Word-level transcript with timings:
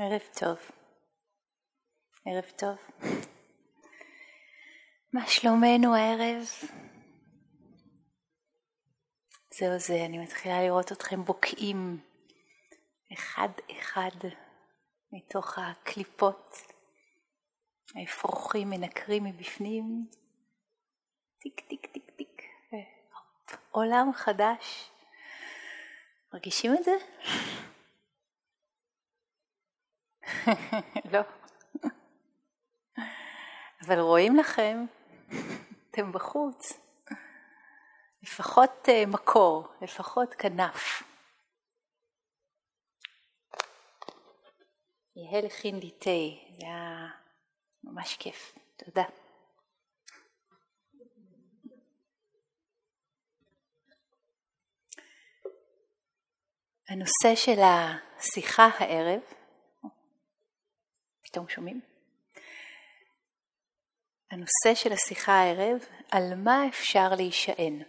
ערב 0.00 0.20
טוב. 0.40 0.58
ערב 2.26 2.44
טוב. 2.58 2.76
מה 5.12 5.26
שלומנו 5.26 5.94
הערב? 5.94 6.42
זהו 9.58 9.78
זה, 9.78 10.04
אני 10.04 10.18
מתחילה 10.18 10.62
לראות 10.62 10.92
אתכם 10.92 11.24
בוקעים 11.24 12.00
אחד 13.12 13.48
אחד 13.72 14.10
מתוך 15.12 15.58
הקליפות, 15.58 16.56
האפרוחים 17.94 18.70
מנקרים 18.70 19.24
מבפנים, 19.24 20.06
טיק 21.38 21.60
טיק 21.60 21.86
טיק 21.86 22.10
טיק, 22.16 22.42
עולם 23.70 24.10
חדש. 24.14 24.90
מרגישים 26.32 26.74
את 26.74 26.84
זה? 26.84 26.92
לא. 31.12 31.20
אבל 33.86 34.00
רואים 34.00 34.36
לכם, 34.36 34.84
אתם 35.90 36.12
בחוץ. 36.12 36.72
לפחות 38.22 38.88
אה, 38.88 39.06
מקור, 39.06 39.68
לפחות 39.82 40.34
כנף. 40.34 41.02
יהא 45.16 45.40
לכין 45.40 45.78
לי 45.78 45.90
תה, 45.90 46.10
זה 46.58 46.66
היה 46.66 47.08
ממש 47.84 48.16
כיף. 48.16 48.54
תודה. 48.76 49.04
הנושא 56.88 57.34
של 57.34 57.60
השיחה 57.60 58.68
הערב 58.78 59.20
פתאום 61.28 61.48
שומעים? 61.48 61.80
הנושא 64.30 64.74
של 64.74 64.92
השיחה 64.92 65.32
הערב, 65.32 65.84
על 66.10 66.34
מה 66.34 66.68
אפשר 66.68 67.08
להישען. 67.16 67.82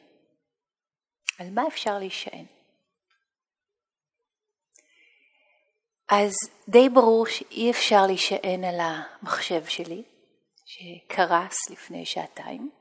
על 1.40 1.50
מה 1.50 1.68
אפשר 1.68 2.00
להישען. 2.00 2.46
אז 6.10 6.34
די 6.68 6.90
ברור 6.90 7.26
שאי 7.26 7.72
אפשר 7.72 8.06
להישען 8.08 8.64
על 8.64 8.80
המחשב 8.80 9.66
שלי, 9.66 10.04
שקרס 10.66 11.70
לפני 11.70 12.06
שעתיים, 12.06 12.72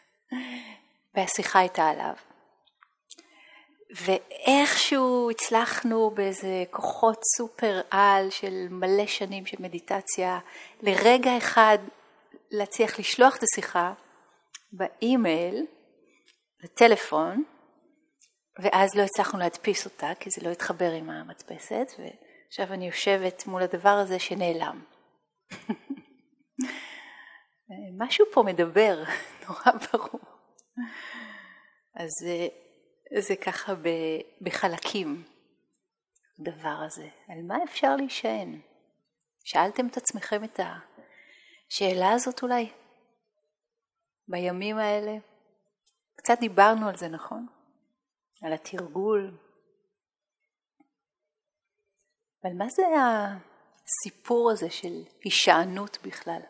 והשיחה 1.14 1.58
הייתה 1.58 1.88
עליו. 1.88 2.14
ואיכשהו 4.04 5.30
הצלחנו 5.30 6.10
באיזה 6.10 6.64
כוחות 6.70 7.18
סופר 7.36 7.80
על 7.90 8.30
של 8.30 8.66
מלא 8.70 9.06
שנים 9.06 9.46
של 9.46 9.56
מדיטציה, 9.60 10.38
לרגע 10.82 11.36
אחד 11.38 11.78
להצליח 12.50 12.98
לשלוח 12.98 13.36
את 13.36 13.42
השיחה 13.42 13.92
באימייל, 14.72 15.66
לטלפון, 16.64 17.44
ואז 18.62 18.94
לא 18.94 19.02
הצלחנו 19.02 19.38
להדפיס 19.38 19.84
אותה, 19.84 20.10
כי 20.20 20.30
זה 20.30 20.46
לא 20.46 20.52
התחבר 20.52 20.90
עם 20.92 21.10
המדפסת, 21.10 21.86
ועכשיו 21.98 22.74
אני 22.74 22.86
יושבת 22.86 23.46
מול 23.46 23.62
הדבר 23.62 23.88
הזה 23.88 24.18
שנעלם. 24.18 24.82
משהו 27.98 28.26
פה 28.32 28.42
מדבר, 28.42 29.02
נורא 29.48 29.78
ברור. 29.92 30.20
אז 31.94 32.10
זה 33.14 33.36
ככה 33.36 33.72
בחלקים, 34.40 35.24
הדבר 36.38 36.78
הזה. 36.86 37.08
על 37.28 37.42
מה 37.42 37.56
אפשר 37.64 37.96
להישען? 37.96 38.60
שאלתם 39.44 39.86
את 39.86 39.96
עצמכם 39.96 40.44
את 40.44 40.60
השאלה 40.60 42.12
הזאת 42.12 42.42
אולי? 42.42 42.72
בימים 44.28 44.78
האלה? 44.78 45.16
קצת 46.16 46.38
דיברנו 46.40 46.88
על 46.88 46.96
זה, 46.96 47.08
נכון? 47.08 47.46
על 48.42 48.52
התרגול. 48.52 49.38
אבל 52.44 52.52
מה 52.52 52.68
זה 52.68 52.82
הסיפור 53.86 54.50
הזה 54.50 54.70
של 54.70 55.04
הישענות 55.24 55.98
בכלל? 56.02 56.40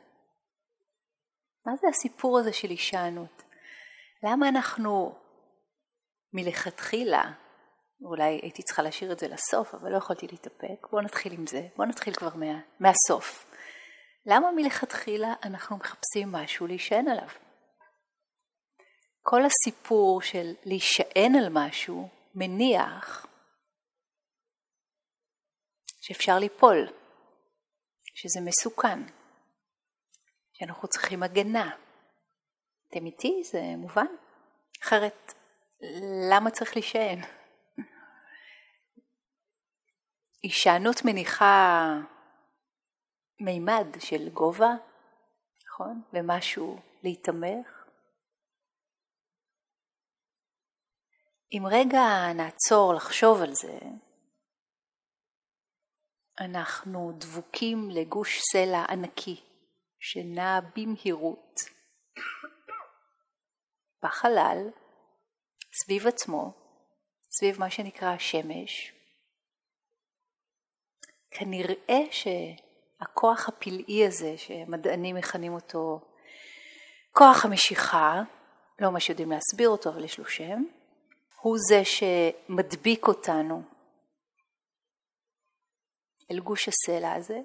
מה 1.66 1.72
זה 1.80 1.88
הסיפור 1.88 2.38
הזה 2.38 2.52
של 2.52 2.68
הישענות? 2.68 3.42
למה 4.22 4.48
אנחנו 4.48 5.18
מלכתחילה, 6.36 7.32
אולי 8.04 8.40
הייתי 8.42 8.62
צריכה 8.62 8.82
להשאיר 8.82 9.12
את 9.12 9.18
זה 9.18 9.28
לסוף, 9.28 9.74
אבל 9.74 9.92
לא 9.92 9.96
יכולתי 9.96 10.26
להתאפק, 10.26 10.86
בואו 10.90 11.02
נתחיל 11.02 11.32
עם 11.32 11.46
זה, 11.46 11.68
בואו 11.76 11.88
נתחיל 11.88 12.14
כבר 12.14 12.34
מה, 12.34 12.60
מהסוף. 12.80 13.46
למה 14.26 14.52
מלכתחילה 14.52 15.34
אנחנו 15.42 15.76
מחפשים 15.76 16.32
משהו 16.32 16.66
להישען 16.66 17.08
עליו? 17.08 17.28
כל 19.22 19.40
הסיפור 19.44 20.22
של 20.22 20.54
להישען 20.64 21.34
על 21.34 21.48
משהו 21.50 22.08
מניח 22.34 23.26
שאפשר 26.00 26.38
ליפול, 26.38 26.92
שזה 28.14 28.40
מסוכן, 28.44 28.98
שאנחנו 30.52 30.88
צריכים 30.88 31.22
הגנה. 31.22 31.76
אתם 32.88 33.06
איתי? 33.06 33.42
זה 33.44 33.62
מובן? 33.76 34.06
אחרת 34.82 35.34
למה 36.30 36.50
צריך 36.50 36.76
להישען? 36.76 37.20
הישענות 40.42 40.96
מניחה 41.04 41.84
מימד 43.40 43.86
של 44.00 44.28
גובה, 44.28 44.70
נכון? 45.66 46.02
ומשהו 46.12 46.80
להתעמך. 47.02 47.86
אם 51.52 51.62
רגע 51.70 52.32
נעצור 52.34 52.94
לחשוב 52.94 53.42
על 53.42 53.54
זה, 53.54 53.78
אנחנו 56.40 57.12
דבוקים 57.18 57.90
לגוש 57.90 58.40
סלע 58.52 58.84
ענקי 58.90 59.42
שנע 60.00 60.60
במהירות 60.76 61.60
בחלל 64.02 64.70
סביב 65.82 66.06
עצמו, 66.06 66.52
סביב 67.30 67.60
מה 67.60 67.70
שנקרא 67.70 68.08
השמש, 68.08 68.92
כנראה 71.30 72.00
שהכוח 72.10 73.48
הפלאי 73.48 74.06
הזה, 74.06 74.38
שמדענים 74.38 75.16
מכנים 75.16 75.54
אותו 75.54 76.00
כוח 77.12 77.44
המשיכה, 77.44 78.22
לא 78.78 78.92
מה 78.92 79.00
שיודעים 79.00 79.30
להסביר 79.30 79.68
אותו, 79.68 79.90
אבל 79.90 80.04
יש 80.04 80.18
לו 80.18 80.24
שם, 80.26 80.64
הוא 81.40 81.56
זה 81.68 81.82
שמדביק 81.84 83.06
אותנו 83.06 83.62
אל 86.30 86.40
גוש 86.40 86.68
הסלע 86.68 87.12
הזה. 87.12 87.38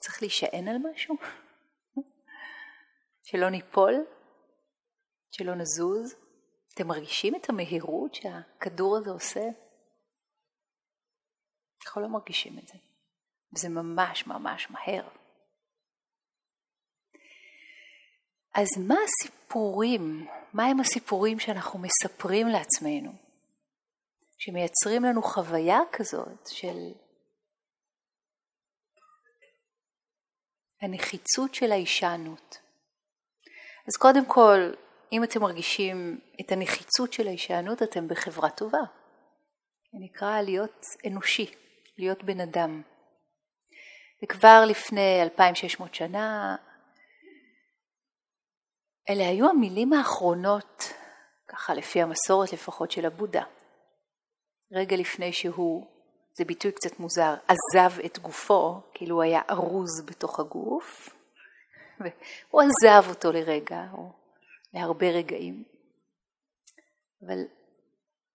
צריך 0.00 0.22
להישען 0.22 0.68
על 0.68 0.76
משהו? 0.92 1.16
שלא 3.22 3.50
ניפול? 3.50 4.17
שלא 5.30 5.54
נזוז? 5.54 6.14
אתם 6.74 6.86
מרגישים 6.86 7.34
את 7.36 7.48
המהירות 7.48 8.14
שהכדור 8.14 8.96
הזה 8.96 9.10
עושה? 9.10 9.40
אנחנו 11.86 12.02
לא 12.02 12.08
מרגישים 12.08 12.58
את 12.58 12.68
זה, 12.68 12.78
וזה 13.54 13.68
ממש 13.68 14.26
ממש 14.26 14.70
מהר. 14.70 15.08
אז 18.54 18.68
מה 18.88 18.94
הסיפורים, 19.04 20.26
מה 20.52 20.64
הם 20.64 20.80
הסיפורים 20.80 21.40
שאנחנו 21.40 21.78
מספרים 21.78 22.46
לעצמנו, 22.46 23.12
שמייצרים 24.38 25.04
לנו 25.04 25.22
חוויה 25.22 25.78
כזאת 25.92 26.46
של 26.46 26.92
הנחיצות 30.82 31.54
של 31.54 31.72
ההישענות? 31.72 32.58
אז 33.88 33.96
קודם 33.96 34.26
כל, 34.26 34.72
אם 35.12 35.24
אתם 35.24 35.40
מרגישים 35.40 36.20
את 36.40 36.52
הנחיצות 36.52 37.12
של 37.12 37.26
ההישענות, 37.26 37.82
אתם 37.82 38.08
בחברה 38.08 38.50
טובה. 38.50 38.78
זה 39.92 39.98
נקרא 40.00 40.40
להיות 40.40 40.84
אנושי, 41.06 41.54
להיות 41.98 42.24
בן 42.24 42.40
אדם. 42.40 42.82
וכבר 44.22 44.64
לפני 44.66 45.22
2600 45.22 45.94
שנה, 45.94 46.56
אלה 49.08 49.28
היו 49.28 49.50
המילים 49.50 49.92
האחרונות, 49.92 50.92
ככה 51.48 51.74
לפי 51.74 52.02
המסורת 52.02 52.52
לפחות 52.52 52.90
של 52.90 53.06
הבודה. 53.06 53.42
רגע 54.72 54.96
לפני 54.96 55.32
שהוא, 55.32 55.86
זה 56.38 56.44
ביטוי 56.44 56.72
קצת 56.72 57.00
מוזר, 57.00 57.34
עזב 57.48 58.00
את 58.04 58.18
גופו, 58.18 58.80
כאילו 58.94 59.14
הוא 59.14 59.22
היה 59.22 59.40
ארוז 59.50 60.06
בתוך 60.06 60.40
הגוף, 60.40 61.08
והוא 62.00 62.62
עזב 62.62 63.08
אותו 63.08 63.32
לרגע, 63.32 63.84
או 63.92 64.17
להרבה 64.72 65.10
רגעים. 65.10 65.64
אבל 67.26 67.38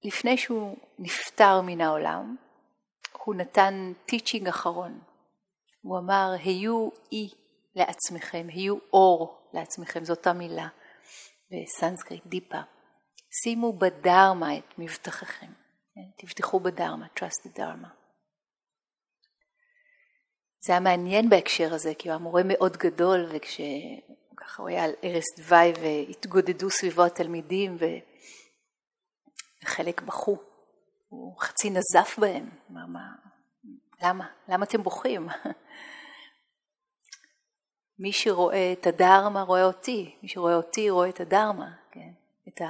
לפני 0.03 0.37
שהוא 0.37 0.77
נפטר 0.99 1.61
מן 1.61 1.81
העולם, 1.81 2.35
הוא 3.25 3.35
נתן 3.35 3.93
טיצ'ינג 4.05 4.47
אחרון. 4.47 5.01
הוא 5.81 5.97
אמר, 5.97 6.31
היו 6.43 6.89
אי 7.11 7.29
לעצמכם, 7.75 8.47
היו 8.49 8.77
אור 8.93 9.49
לעצמכם, 9.53 10.05
זאת 10.05 10.27
המילה 10.27 10.67
בסנסקריט, 11.51 12.25
דיפה. 12.25 12.61
שימו 13.43 13.73
בדרמה 13.73 14.57
את 14.57 14.77
מבטחכם, 14.77 15.51
כן? 15.93 16.01
תבטחו 16.17 16.59
בדרמה, 16.59 17.07
trust 17.19 17.47
the 17.47 17.57
dharma. 17.57 17.87
זה 20.65 20.73
היה 20.73 20.79
מעניין 20.79 21.29
בהקשר 21.29 21.73
הזה, 21.73 21.93
כי 21.95 22.07
הוא 22.07 22.13
היה 22.13 22.23
מורה 22.23 22.41
מאוד 22.45 22.77
גדול, 22.77 23.25
וכשככה 24.43 24.61
הוא 24.61 24.69
היה 24.69 24.83
על 24.83 24.91
ערש 25.01 25.23
דווי 25.37 25.73
והתגודדו 25.81 26.69
סביבו 26.69 27.05
התלמידים 27.05 27.77
וחלק 29.63 30.01
בכו, 30.01 30.37
הוא 31.09 31.39
חצי 31.39 31.69
נזף 31.69 32.19
בהם, 32.19 32.49
מה, 32.69 32.87
מה, 32.87 33.11
למה? 34.03 34.27
למה 34.47 34.65
אתם 34.65 34.83
בוכים? 34.83 35.27
מי 37.99 38.13
שרואה 38.13 38.73
את 38.73 38.87
הדרמה 38.87 39.41
רואה 39.41 39.63
אותי, 39.63 40.17
מי 40.21 40.29
שרואה 40.29 40.55
אותי 40.55 40.89
רואה 40.89 41.09
את 41.09 41.19
הדרמה, 41.19 41.71
כן? 41.91 42.11
את 42.47 42.61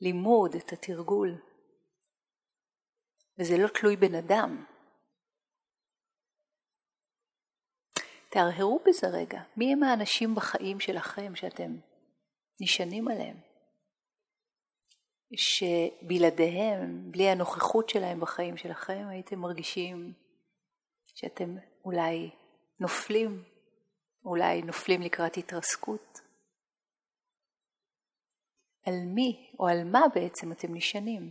הלימוד, 0.00 0.54
את 0.54 0.72
התרגול. 0.72 1.34
וזה 3.38 3.58
לא 3.58 3.68
תלוי 3.68 3.96
בן 3.96 4.14
אדם. 4.14 4.64
תהרהרו 8.30 8.80
בזה 8.86 9.06
רגע, 9.06 9.40
מי 9.56 9.72
הם 9.72 9.82
האנשים 9.82 10.34
בחיים 10.34 10.80
שלכם 10.80 11.34
שאתם 11.34 11.76
נשענים 12.60 13.08
עליהם? 13.08 13.36
שבלעדיהם, 15.36 17.10
בלי 17.10 17.28
הנוכחות 17.28 17.88
שלהם 17.88 18.20
בחיים 18.20 18.56
שלכם, 18.56 19.06
הייתם 19.08 19.38
מרגישים 19.38 20.12
שאתם 21.14 21.56
אולי 21.84 22.30
נופלים, 22.80 23.44
אולי 24.24 24.62
נופלים 24.62 25.02
לקראת 25.02 25.36
התרסקות. 25.36 26.20
על 28.86 28.94
מי 29.14 29.50
או 29.58 29.68
על 29.68 29.84
מה 29.84 30.00
בעצם 30.14 30.52
אתם 30.52 30.74
נשענים? 30.74 31.30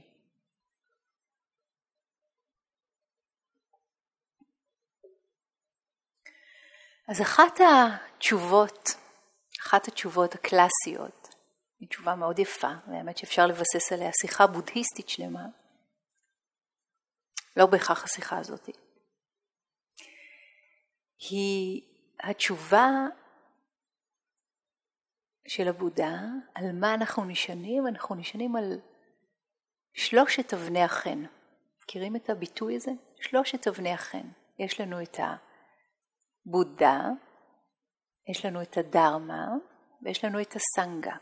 אז 7.07 7.21
אחת 7.21 7.59
התשובות, 7.59 8.89
אחת 9.61 9.87
התשובות 9.87 10.35
הקלאסיות, 10.35 11.35
היא 11.79 11.89
תשובה 11.89 12.15
מאוד 12.15 12.39
יפה, 12.39 12.71
והאמת 12.87 13.17
שאפשר 13.17 13.47
לבסס 13.47 13.91
עליה 13.91 14.11
שיחה 14.21 14.47
בודהיסטית 14.47 15.09
שלמה, 15.09 15.45
לא 17.57 17.65
בהכרח 17.65 18.03
השיחה 18.03 18.37
הזאת, 18.37 18.69
היא 21.29 21.81
התשובה 22.19 22.89
של 25.47 25.67
הבודה, 25.67 26.11
על 26.55 26.71
מה 26.73 26.93
אנחנו 26.93 27.25
נשענים? 27.25 27.87
אנחנו 27.87 28.15
נשענים 28.15 28.55
על 28.55 28.79
שלושת 29.93 30.53
אבני 30.53 30.83
החן. 30.83 31.23
מכירים 31.83 32.15
את 32.15 32.29
הביטוי 32.29 32.75
הזה? 32.75 32.91
שלושת 33.21 33.67
אבני 33.67 33.93
החן. 33.93 34.27
יש 34.59 34.81
לנו 34.81 35.01
את 35.01 35.19
הבודה, 36.47 37.01
יש 38.29 38.45
לנו 38.45 38.61
את 38.61 38.77
הדרמה 38.77 39.47
ויש 40.03 40.25
לנו 40.25 40.41
את 40.41 40.55
הסנגה. 40.55 41.15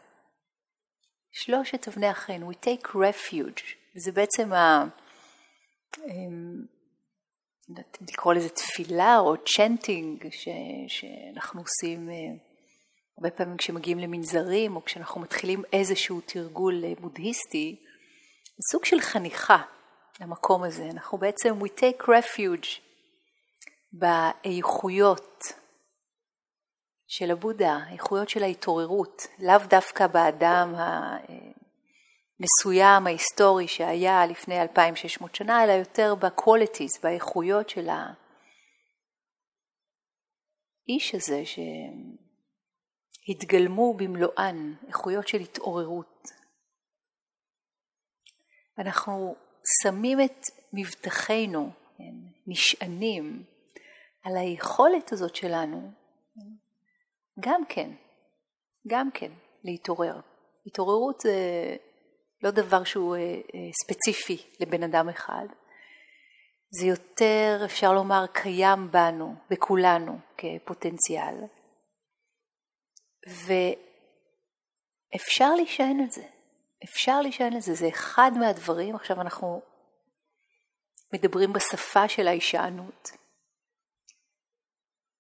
שלושת 1.32 1.88
אבני 1.88 2.08
החן, 2.08 2.44
we 2.44 2.56
take 2.66 2.88
refuge, 2.88 3.62
זה 3.96 4.12
בעצם 4.12 4.54
ה... 4.54 4.86
אמ, 6.06 6.66
לקרוא 8.02 8.34
לזה 8.34 8.50
תפילה 8.50 9.18
או 9.20 9.36
צ'נטינג 9.38 10.28
ש, 10.32 10.48
שאנחנו 10.88 11.62
עושים 11.62 12.10
אה, 12.10 12.16
הרבה 13.18 13.38
פעמים 13.38 13.58
כשמגיעים 13.58 14.00
למנזרים 14.00 14.76
או 14.76 14.86
כשאנחנו 14.86 15.22
מתחילים 15.22 15.64
איזשהו 15.74 16.22
תרגול 16.22 16.84
בודהיסטי, 17.00 17.76
זה 18.44 18.72
סוג 18.72 18.86
של 18.86 19.00
חניכה 19.00 19.62
למקום 20.22 20.64
הזה. 20.64 20.84
אנחנו 20.92 21.18
בעצם, 21.18 21.60
we 21.62 21.80
take 21.80 22.04
refuge 22.04 22.85
באיכויות 24.00 25.44
של 27.08 27.32
הבודה, 27.32 27.78
האיכויות 27.88 28.30
של 28.30 28.44
ההתעוררות, 28.44 29.22
לאו 29.40 29.68
דווקא 29.70 30.08
באדם 30.08 30.74
המסוים, 32.40 33.08
ההיסטורי 33.08 33.68
שהיה 33.68 34.26
לפני 34.26 34.62
2600 34.62 35.36
שנה, 35.36 35.64
אלא 35.64 35.72
יותר 35.72 36.16
ב-qualities, 36.16 37.02
באיכויות 37.04 37.70
של 37.70 37.88
האיש 40.88 41.16
הזה 41.16 41.44
שהתגלמו 43.26 43.94
במלואן, 43.94 44.74
איכויות 44.88 45.28
של 45.28 45.38
התעוררות. 45.38 46.28
אנחנו 48.78 49.36
שמים 49.84 50.22
את 50.22 50.46
מבטחנו, 50.74 51.72
כן, 51.98 52.16
נשענים 52.48 53.55
על 54.26 54.38
היכולת 54.38 55.12
הזאת 55.12 55.36
שלנו 55.36 55.92
גם 57.40 57.66
כן, 57.70 57.92
גם 58.88 59.12
כן, 59.12 59.32
להתעורר. 59.64 60.20
התעוררות 60.66 61.20
זה 61.22 61.36
לא 62.44 62.52
דבר 62.52 62.84
שהוא 62.84 63.16
אה, 63.16 63.22
אה, 63.22 63.70
ספציפי 63.84 64.44
לבן 64.60 64.84
אדם 64.84 65.10
אחד, 65.10 65.46
זה 66.70 66.86
יותר, 66.86 67.62
אפשר 67.66 67.94
לומר, 67.94 68.26
קיים 68.34 68.92
בנו, 68.92 69.36
בכולנו, 69.50 70.20
כפוטנציאל. 70.38 71.36
ואפשר 75.14 75.56
להישען 75.56 76.00
על 76.00 76.10
זה, 76.10 76.26
אפשר 76.84 77.22
להישען 77.22 77.54
על 77.54 77.62
זה, 77.62 77.74
זה 77.74 77.88
אחד 77.90 78.32
מהדברים, 78.40 78.96
עכשיו 78.96 79.22
אנחנו 79.22 79.62
מדברים 81.14 81.54
בשפה 81.54 82.08
של 82.08 82.28
ההישענות. 82.28 83.25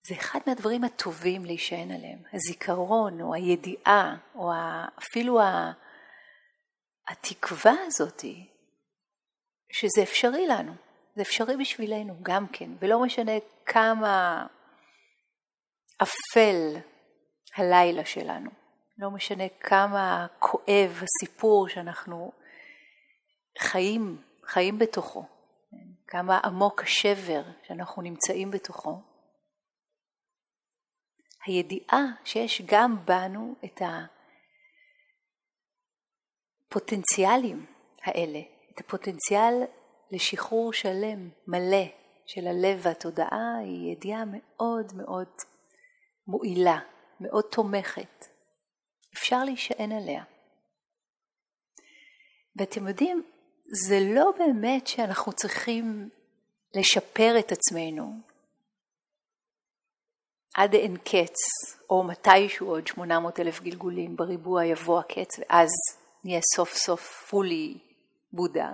זה 0.07 0.15
אחד 0.15 0.39
מהדברים 0.47 0.83
הטובים 0.83 1.45
להישען 1.45 1.91
עליהם, 1.91 2.19
הזיכרון 2.33 3.21
או 3.21 3.33
הידיעה 3.33 4.15
או 4.35 4.51
אפילו 4.99 5.39
התקווה 7.07 7.73
הזאתי 7.87 8.47
שזה 9.71 10.03
אפשרי 10.03 10.47
לנו, 10.47 10.73
זה 11.15 11.21
אפשרי 11.21 11.57
בשבילנו 11.57 12.15
גם 12.21 12.47
כן, 12.47 12.69
ולא 12.79 13.01
משנה 13.01 13.31
כמה 13.65 14.45
אפל 15.97 16.75
הלילה 17.55 18.05
שלנו, 18.05 18.49
לא 18.97 19.11
משנה 19.11 19.43
כמה 19.59 20.27
כואב 20.39 21.01
הסיפור 21.03 21.69
שאנחנו 21.69 22.31
חיים, 23.59 24.21
חיים 24.45 24.79
בתוכו, 24.79 25.25
כמה 26.07 26.39
עמוק 26.43 26.81
השבר 26.81 27.43
שאנחנו 27.67 28.01
נמצאים 28.01 28.51
בתוכו. 28.51 29.14
הידיעה 31.45 32.05
שיש 32.23 32.61
גם 32.65 33.05
בנו 33.05 33.55
את 33.65 33.81
הפוטנציאלים 36.71 37.65
האלה, 38.03 38.39
את 38.73 38.79
הפוטנציאל 38.79 39.53
לשחרור 40.11 40.73
שלם, 40.73 41.29
מלא, 41.47 41.85
של 42.25 42.47
הלב 42.47 42.79
והתודעה, 42.81 43.57
היא 43.63 43.91
ידיעה 43.91 44.23
מאוד 44.25 44.93
מאוד 44.95 45.27
מועילה, 46.27 46.79
מאוד 47.19 47.43
תומכת. 47.51 48.25
אפשר 49.13 49.43
להישען 49.43 49.91
עליה. 49.91 50.23
ואתם 52.55 52.87
יודעים, 52.87 53.23
זה 53.87 53.99
לא 54.15 54.31
באמת 54.37 54.87
שאנחנו 54.87 55.33
צריכים 55.33 56.09
לשפר 56.75 57.39
את 57.39 57.51
עצמנו, 57.51 58.19
עד 60.55 60.73
אין 60.73 60.97
קץ, 60.97 61.35
או 61.89 62.03
מתישהו 62.03 62.67
עוד 62.67 62.87
800 62.87 63.39
אלף 63.39 63.61
גלגולים 63.61 64.15
בריבוע 64.15 64.65
יבוא 64.65 64.99
הקץ, 64.99 65.39
ואז 65.39 65.69
נהיה 66.23 66.39
סוף 66.55 66.73
סוף 66.73 67.27
פולי 67.29 67.77
בודה. 68.33 68.71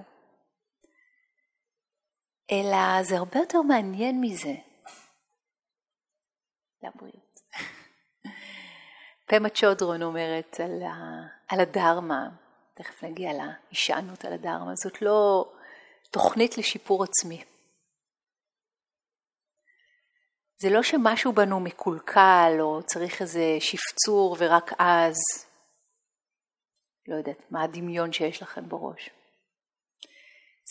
אלא 2.52 3.04
זה 3.04 3.18
הרבה 3.18 3.40
יותר 3.40 3.62
מעניין 3.62 4.22
מזה. 4.22 4.54
לבריאות. 6.84 7.40
פמה 9.28 9.50
צ'ודרון 9.50 10.04
אומרת 10.04 10.60
על, 10.60 10.84
ה, 10.84 10.96
על 11.48 11.60
הדרמה, 11.60 12.30
תכף 12.74 13.04
נגיע 13.04 13.32
להישענות 13.34 14.26
על 14.26 14.34
הדרמה, 14.34 14.76
זאת 14.76 15.02
לא 15.02 15.52
תוכנית 16.12 16.58
לשיפור 16.58 17.04
עצמי. 17.04 17.44
זה 20.62 20.70
לא 20.70 20.84
שמשהו 20.84 21.34
בנו 21.34 21.60
מקולקל 21.60 22.58
או 22.60 22.84
צריך 22.84 23.22
איזה 23.22 23.58
שפצור 23.60 24.36
ורק 24.40 24.72
אז, 24.80 25.16
לא 27.08 27.16
יודעת, 27.16 27.52
מה 27.52 27.64
הדמיון 27.64 28.14
שיש 28.14 28.42
לכם 28.42 28.70
בראש. 28.70 29.10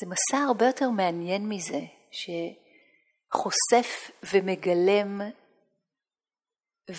זה 0.00 0.06
מסע 0.06 0.38
הרבה 0.38 0.66
יותר 0.66 0.90
מעניין 0.90 1.48
מזה, 1.48 1.80
שחושף 3.30 4.10
ומגלם 4.32 5.20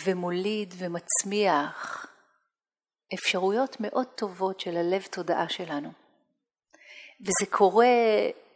ומוליד 0.06 0.74
ומצמיח 0.78 2.06
אפשרויות 3.14 3.78
מאוד 3.80 4.08
טובות 4.08 4.60
של 4.60 4.78
הלב 4.78 5.06
תודעה 5.12 5.50
שלנו. 5.50 5.92
וזה 7.22 7.52
קורה 7.52 7.88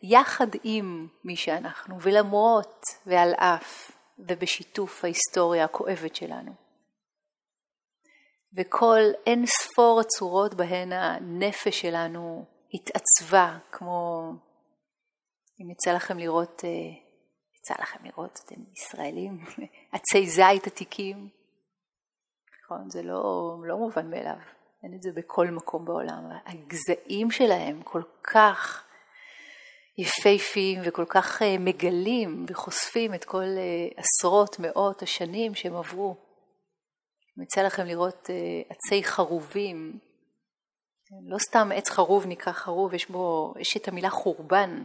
יחד 0.04 0.48
עם 0.63 1.08
מי 1.24 1.36
שאנחנו, 1.36 2.01
ולמרות 2.01 2.86
ועל 3.06 3.34
אף 3.34 3.96
ובשיתוף 4.17 5.03
ההיסטוריה 5.03 5.65
הכואבת 5.65 6.15
שלנו. 6.15 6.51
וכל 8.57 9.00
אין 9.25 9.45
ספור 9.45 10.00
הצורות 10.00 10.53
בהן 10.53 10.93
הנפש 10.93 11.81
שלנו 11.81 12.45
התעצבה, 12.74 13.57
כמו 13.72 14.31
אם 15.62 15.69
יצא 15.69 15.93
לכם 15.93 16.17
לראות, 16.17 16.62
אה, 16.65 16.69
יצא 17.60 17.74
לכם 17.81 18.05
לראות, 18.05 18.39
אתם 18.45 18.62
ישראלים, 18.74 19.45
עצי 19.95 20.29
זית 20.29 20.67
עתיקים, 20.67 21.29
נכון? 22.63 22.89
זה 22.89 23.01
לא, 23.03 23.55
לא 23.63 23.77
מובן 23.77 24.10
מאליו, 24.10 24.38
אין 24.84 24.93
את 24.98 25.01
זה 25.01 25.10
בכל 25.15 25.48
מקום 25.48 25.86
בעולם. 25.86 26.24
הגזעים 26.45 27.31
שלהם 27.31 27.84
כל 27.84 28.01
כך 28.24 28.85
יפהפיים 29.98 30.82
וכל 30.86 31.06
כך 31.10 31.42
אה, 31.42 31.58
מגלים 31.60 32.46
וחושפים 32.50 33.14
את 33.14 33.25
כל 33.25 33.44
אה, 33.44 33.88
עשרות, 33.96 34.60
מאות 34.60 35.02
השנים 35.02 35.56
שהם 35.56 35.75
עברו. 35.75 36.16
יצא 37.44 37.62
לכם 37.62 37.86
לראות 37.86 38.30
עצי 38.70 39.04
חרובים, 39.04 40.00
לא 41.28 41.38
סתם 41.38 41.70
עץ 41.75 41.90
חרוב 41.90 42.25
נקרא 42.28 42.54
חרוב, 42.54 42.94
יש 42.94 43.10
בו, 43.10 43.54
יש 43.60 43.78
את 43.78 43.88
המילה 43.88 44.10
חורבן. 44.10 44.84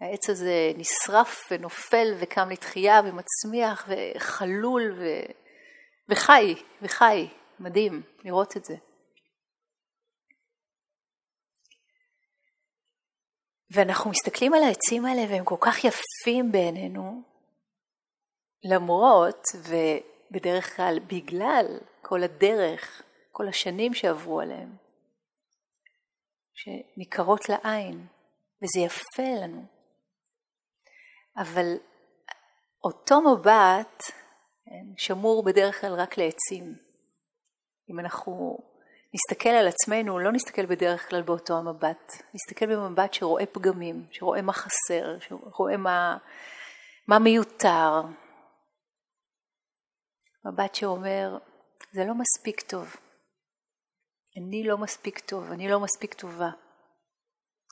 העץ 0.00 0.30
הזה 0.30 0.72
נשרף 0.76 1.48
ונופל 1.50 2.14
וקם 2.18 2.48
לתחייה 2.50 3.00
ומצמיח 3.04 3.88
וחלול 3.88 4.94
ו... 4.98 5.04
וחי, 6.08 6.54
וחי, 6.82 7.28
מדהים 7.60 8.02
לראות 8.24 8.56
את 8.56 8.64
זה. 8.64 8.74
ואנחנו 13.74 14.10
מסתכלים 14.10 14.54
על 14.54 14.62
העצים 14.62 15.04
האלה 15.06 15.22
והם 15.30 15.44
כל 15.44 15.56
כך 15.60 15.84
יפים 15.84 16.52
בעינינו, 16.52 17.22
למרות 18.64 19.42
ובדרך 19.68 20.76
כלל 20.76 20.98
בגלל 21.06 21.66
כל 22.02 22.22
הדרך, 22.22 23.02
כל 23.32 23.48
השנים 23.48 23.94
שעברו 23.94 24.40
עליהם. 24.40 24.76
שניכרות 26.54 27.48
לעין, 27.48 28.06
וזה 28.62 28.80
יפה 28.80 29.44
לנו. 29.44 29.64
אבל 31.36 31.76
אותו 32.84 33.20
מבט 33.20 34.02
כן, 34.64 34.86
שמור 34.96 35.44
בדרך 35.44 35.80
כלל 35.80 35.94
רק 35.94 36.18
לעצים. 36.18 36.74
אם 37.90 38.00
אנחנו 38.00 38.58
נסתכל 39.14 39.48
על 39.48 39.68
עצמנו, 39.68 40.18
לא 40.18 40.32
נסתכל 40.32 40.66
בדרך 40.66 41.08
כלל 41.08 41.22
באותו 41.22 41.58
המבט, 41.58 42.12
נסתכל 42.34 42.66
במבט 42.66 43.14
שרואה 43.14 43.46
פגמים, 43.46 44.06
שרואה 44.10 44.42
מה 44.42 44.52
חסר, 44.52 45.18
שרואה 45.20 45.76
מה, 45.76 46.16
מה 47.08 47.18
מיותר. 47.18 48.02
מבט 50.44 50.74
שאומר, 50.74 51.38
זה 51.92 52.04
לא 52.04 52.14
מספיק 52.14 52.60
טוב. 52.60 52.96
אני 54.36 54.64
לא 54.64 54.78
מספיק 54.78 55.18
טוב, 55.18 55.52
אני 55.52 55.68
לא 55.68 55.80
מספיק 55.80 56.14
טובה. 56.14 56.50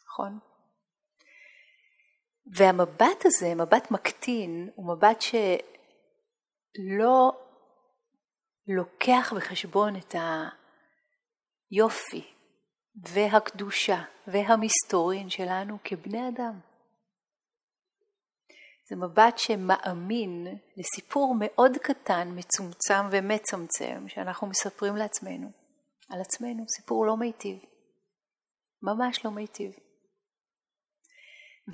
נכון? 0.07 0.39
והמבט 2.57 3.25
הזה, 3.25 3.55
מבט 3.55 3.91
מקטין, 3.91 4.71
הוא 4.75 4.97
מבט 4.97 5.21
שלא 5.21 5.43
לוקח 8.67 9.33
בחשבון 9.37 9.97
את 9.97 10.15
היופי 11.73 12.25
והקדושה 13.03 14.03
והמסתורין 14.27 15.31
שלנו 15.31 15.79
כבני 15.85 16.29
אדם. 16.29 16.61
זה 18.91 18.97
מבט 18.97 19.39
שמאמין 19.39 20.47
לסיפור 20.77 21.37
מאוד 21.39 21.77
קטן, 21.83 22.29
מצומצם 22.35 23.07
ומצמצם, 23.11 24.09
שאנחנו 24.09 24.47
מספרים 24.47 24.97
לעצמנו. 24.97 25.51
על 26.11 26.21
עצמנו, 26.21 26.65
סיפור 26.69 27.07
לא 27.07 27.17
מיטיב, 27.17 27.59
ממש 28.83 29.25
לא 29.25 29.31
מיטיב. 29.31 29.73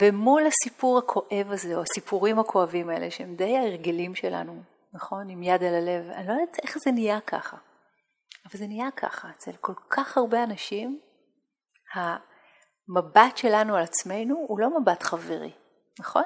ומול 0.01 0.43
הסיפור 0.47 0.99
הכואב 0.99 1.47
הזה, 1.53 1.77
או 1.77 1.83
הסיפורים 1.83 2.39
הכואבים 2.39 2.91
האלה, 2.91 3.11
שהם 3.11 3.37
די 3.37 3.57
ההרגלים 3.57 4.15
שלנו, 4.15 4.63
נכון? 4.93 5.31
עם 5.31 5.43
יד 5.43 5.63
על 5.63 5.75
הלב, 5.75 6.11
אני 6.11 6.27
לא 6.27 6.33
יודעת 6.33 6.57
איך 6.63 6.79
זה 6.79 6.93
נהיה 6.93 7.21
ככה, 7.21 7.57
אבל 8.51 8.59
זה 8.59 8.67
נהיה 8.67 8.91
ככה. 8.91 9.31
אצל 9.31 9.57
כל 9.61 9.75
כך 9.91 10.17
הרבה 10.17 10.45
אנשים, 10.45 11.01
המבט 11.95 13.37
שלנו 13.37 13.77
על 13.77 13.83
עצמנו 13.83 14.45
הוא 14.49 14.61
לא 14.61 14.81
מבט 14.81 15.03
חברי, 15.03 15.53
נכון? 16.01 16.25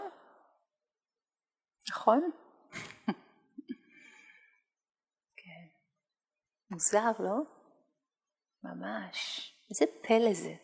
נכון? 1.91 2.31
כן. 5.37 5.67
מוזר, 6.71 7.11
לא? 7.19 7.37
ממש. 8.65 9.49
איזה 9.71 9.85
פלא 10.03 10.35
זה. 10.35 10.55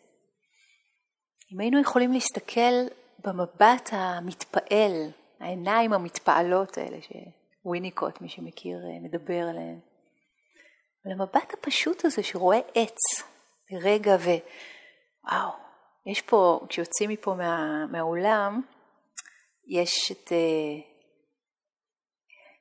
אם 1.53 1.59
היינו 1.59 1.81
יכולים 1.81 2.11
להסתכל 2.11 2.87
במבט 3.25 3.89
המתפעל, 3.91 5.11
העיניים 5.39 5.93
המתפעלות 5.93 6.77
האלה 6.77 6.97
שוויניקוט, 7.01 8.21
מי 8.21 8.29
שמכיר, 8.29 8.77
אה, 8.77 8.99
מדבר 8.99 9.47
עליהן, 9.49 9.79
על 11.05 11.11
המבט 11.11 11.53
הפשוט 11.53 12.05
הזה 12.05 12.23
שרואה 12.23 12.59
עץ 12.75 12.97
לרגע 13.71 14.15
ווואו, 14.15 15.51
יש 16.05 16.21
פה, 16.21 16.59
כשיוצאים 16.69 17.09
מפה 17.09 17.33
מה, 17.33 17.85
מהאולם, 17.91 18.61
יש 19.67 20.11
את 20.11 20.27
uh, 20.27 20.31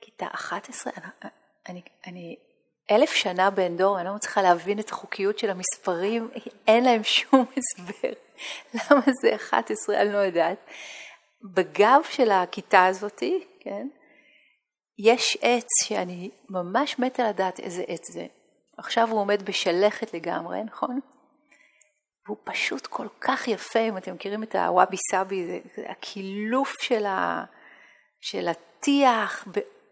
כיתה 0.00 0.26
11, 0.26 0.92
אני, 0.96 1.30
אני, 1.68 1.82
אני 2.06 2.36
אלף 2.90 3.10
שנה 3.10 3.50
בן 3.50 3.76
דור, 3.76 3.98
אני 3.98 4.08
לא 4.08 4.14
מצליחה 4.14 4.42
להבין 4.42 4.80
את 4.80 4.90
החוקיות 4.90 5.38
של 5.38 5.50
המספרים, 5.50 6.30
אין 6.66 6.84
להם 6.84 7.04
שום 7.04 7.44
הסבר. 7.56 8.12
למה 8.74 9.02
זה 9.22 9.34
11, 9.34 10.02
אני 10.02 10.12
לא 10.12 10.18
יודעת. 10.18 10.58
בגב 11.54 12.00
של 12.10 12.30
הכיתה 12.30 12.86
הזאתי, 12.86 13.44
כן, 13.60 13.88
יש 14.98 15.38
עץ 15.40 15.66
שאני 15.84 16.30
ממש 16.48 16.98
מתה 16.98 17.28
לדעת 17.28 17.60
איזה 17.60 17.84
עץ 17.86 18.12
זה. 18.12 18.26
עכשיו 18.78 19.08
הוא 19.10 19.20
עומד 19.20 19.42
בשלכת 19.42 20.14
לגמרי, 20.14 20.62
נכון? 20.64 21.00
והוא 22.26 22.36
פשוט 22.44 22.86
כל 22.86 23.06
כך 23.20 23.48
יפה, 23.48 23.78
אם 23.80 23.96
אתם 23.96 24.14
מכירים 24.14 24.42
את 24.42 24.54
הוואבי 24.54 24.96
סאבי, 25.10 25.46
זה, 25.46 25.58
זה 25.76 25.90
הקילוף 25.90 26.74
של, 26.82 27.06
ה, 27.06 27.44
של 28.20 28.48
הטיח 28.48 29.44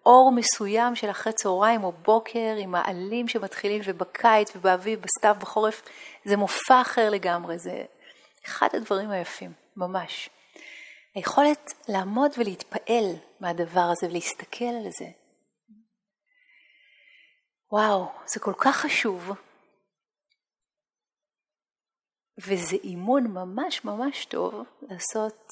אור 0.06 0.32
מסוים 0.32 0.96
של 0.96 1.10
אחרי 1.10 1.32
צהריים 1.32 1.84
או 1.84 1.92
בוקר 1.92 2.54
עם 2.58 2.74
העלים 2.74 3.28
שמתחילים 3.28 3.82
ובקיץ 3.84 4.56
ובאביב, 4.56 5.00
בסתיו, 5.00 5.36
בחורף, 5.40 5.82
זה 6.24 6.36
מופע 6.36 6.80
אחר 6.80 7.10
לגמרי, 7.10 7.58
זה 7.58 7.84
אחד 8.46 8.68
הדברים 8.72 9.10
היפים, 9.10 9.52
ממש. 9.76 10.30
היכולת 11.14 11.72
לעמוד 11.88 12.30
ולהתפעל 12.38 13.14
מהדבר 13.40 13.88
הזה 13.92 14.06
ולהסתכל 14.06 14.64
על 14.64 14.90
זה. 14.98 15.06
וואו, 17.72 18.06
זה 18.26 18.40
כל 18.40 18.54
כך 18.58 18.76
חשוב. 18.76 19.30
וזה 22.38 22.76
אימון 22.84 23.26
ממש 23.26 23.84
ממש 23.84 24.24
טוב 24.24 24.54
לעשות 24.82 25.48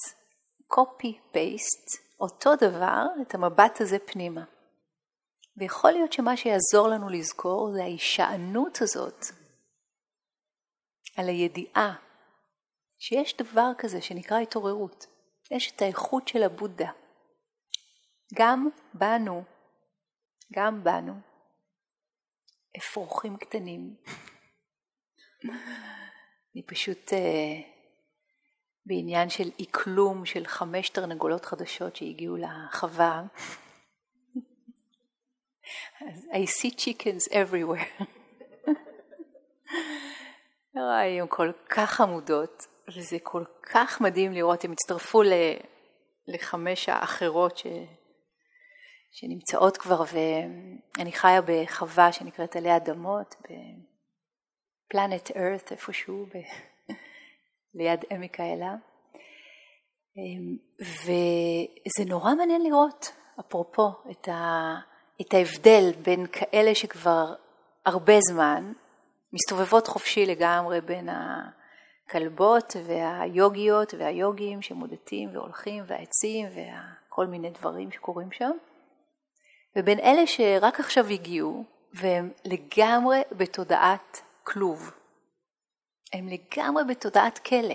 copy-paste 0.72 1.98
אותו 2.20 2.56
דבר, 2.56 3.06
את 3.22 3.34
המבט 3.34 3.80
הזה 3.80 3.96
פנימה. 3.98 4.44
ויכול 5.56 5.90
להיות 5.90 6.12
שמה 6.12 6.36
שיעזור 6.36 6.88
לנו 6.88 7.08
לזכור 7.08 7.72
זה 7.72 7.82
ההישענות 7.82 8.82
הזאת 8.82 9.24
על 11.16 11.28
הידיעה 11.28 11.94
שיש 12.98 13.36
דבר 13.36 13.70
כזה 13.78 14.02
שנקרא 14.02 14.38
התעוררות. 14.38 15.06
יש 15.50 15.72
את 15.76 15.82
האיכות 15.82 16.28
של 16.28 16.42
הבודה. 16.42 16.90
גם 18.34 18.68
בנו, 18.94 19.44
גם 20.52 20.84
בנו, 20.84 21.14
אפרוחים 22.76 23.36
קטנים. 23.36 23.94
אני 26.54 26.62
פשוט 26.66 27.08
uh, 27.08 27.14
בעניין 28.86 29.30
של 29.30 29.50
איקלום 29.58 30.26
של 30.26 30.46
חמש 30.46 30.88
תרנגולות 30.88 31.44
חדשות 31.44 31.96
שהגיעו 31.96 32.36
לחווה. 32.36 33.22
I 36.32 36.46
see 36.46 36.70
chickens 36.70 37.32
everywhere. 37.32 38.04
הן 40.74 41.26
כל 41.28 41.52
כך 41.68 41.90
חמודות, 41.90 42.66
וזה 42.96 43.16
כל 43.22 43.44
כך 43.62 44.00
מדהים 44.00 44.32
לראות, 44.32 44.64
הם 44.64 44.72
הצטרפו 44.72 45.22
לחמש 46.28 46.88
האחרות 46.88 47.56
ש... 47.56 47.66
שנמצאות 49.16 49.76
כבר, 49.76 50.02
ואני 50.12 51.12
חיה 51.12 51.40
בחווה 51.46 52.12
שנקראת 52.12 52.56
עלי 52.56 52.76
אדמות, 52.76 53.34
בפלנט 53.40 55.30
ארת 55.36 55.72
איפשהו, 55.72 56.26
ב... 56.26 56.38
ליד 57.78 58.04
עמק 58.10 58.40
האלה. 58.40 58.74
וזה 60.80 62.04
נורא 62.08 62.34
מעניין 62.34 62.62
לראות, 62.62 63.12
אפרופו, 63.40 63.90
את, 64.10 64.28
ה... 64.28 64.74
את 65.20 65.34
ההבדל 65.34 65.92
בין 66.02 66.26
כאלה 66.26 66.74
שכבר 66.74 67.34
הרבה 67.86 68.20
זמן 68.20 68.72
מסתובבות 69.32 69.86
חופשי 69.86 70.26
לגמרי 70.26 70.80
בין 70.80 71.08
הכלבות 71.08 72.76
והיוגיות 72.86 73.94
והיוגים 73.98 74.62
שמודדים 74.62 75.36
והולכים 75.36 75.84
והעצים 75.86 76.46
וכל 76.48 77.26
מיני 77.26 77.50
דברים 77.50 77.90
שקורים 77.90 78.32
שם, 78.32 78.56
ובין 79.76 79.98
אלה 79.98 80.26
שרק 80.26 80.80
עכשיו 80.80 81.06
הגיעו 81.06 81.64
והם 81.92 82.30
לגמרי 82.44 83.22
בתודעת 83.32 84.22
כלוב. 84.44 84.90
הם 86.12 86.28
לגמרי 86.28 86.84
בתודעת 86.88 87.38
כלא. 87.38 87.74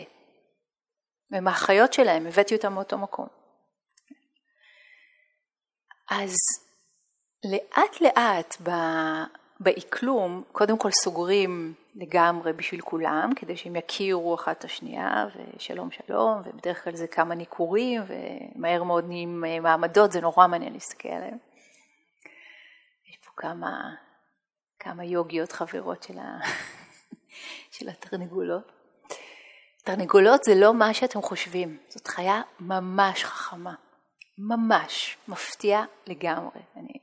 ומהחיות 1.32 1.94
שלהם 1.94 2.28
הבאתי 2.28 2.56
אותם 2.56 2.74
מאותו 2.74 2.98
מקום. 2.98 3.28
אז 6.12 6.36
לאט 7.46 8.02
לאט 8.02 8.58
באקלום, 9.60 10.44
קודם 10.52 10.78
כל 10.78 10.92
סוגרים 10.92 11.74
לגמרי 11.96 12.54
בשביל 12.54 12.82
כולם, 12.82 13.32
כדי 13.36 13.58
שהם 13.58 13.76
יכירו 13.76 14.36
אחת 14.36 14.58
את 14.58 14.64
השנייה, 14.64 15.26
ושלום 15.56 15.92
שלום, 15.92 16.42
ובדרך 16.46 16.84
כלל 16.84 16.96
זה 16.96 17.08
כמה 17.08 17.36
ניכורים, 17.36 18.02
ומהר 18.08 18.84
מאוד 18.84 19.06
נהיים 19.08 19.44
מעמדות, 19.62 20.12
זה 20.12 20.22
נורא 20.22 20.48
מעניין 20.48 20.74
להסתכל 20.74 21.10
עליהם. 21.10 21.49
כמה, 23.40 23.96
כמה 24.80 25.06
יוגיות 25.06 25.52
חברות 25.52 26.04
של, 26.04 26.20
ה... 26.20 26.40
של 27.76 27.90
התרנגולות. 27.90 28.72
תרנגולות 29.84 30.44
זה 30.44 30.56
לא 30.56 30.74
מה 30.74 30.94
שאתם 30.94 31.22
חושבים, 31.22 31.78
זאת 31.88 32.08
חיה 32.08 32.42
ממש 32.60 33.24
חכמה, 33.24 33.74
ממש, 34.38 35.18
מפתיע 35.28 35.84
לגמרי. 36.08 36.62
אני 36.76 36.94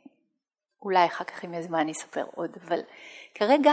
אולי 0.83 1.07
אחר 1.07 1.25
כך 1.25 1.45
אם 1.45 1.53
יהיה 1.53 1.63
זמן 1.63 1.79
אני 1.79 1.93
אספר 1.93 2.25
עוד, 2.35 2.57
אבל 2.67 2.81
כרגע 3.35 3.73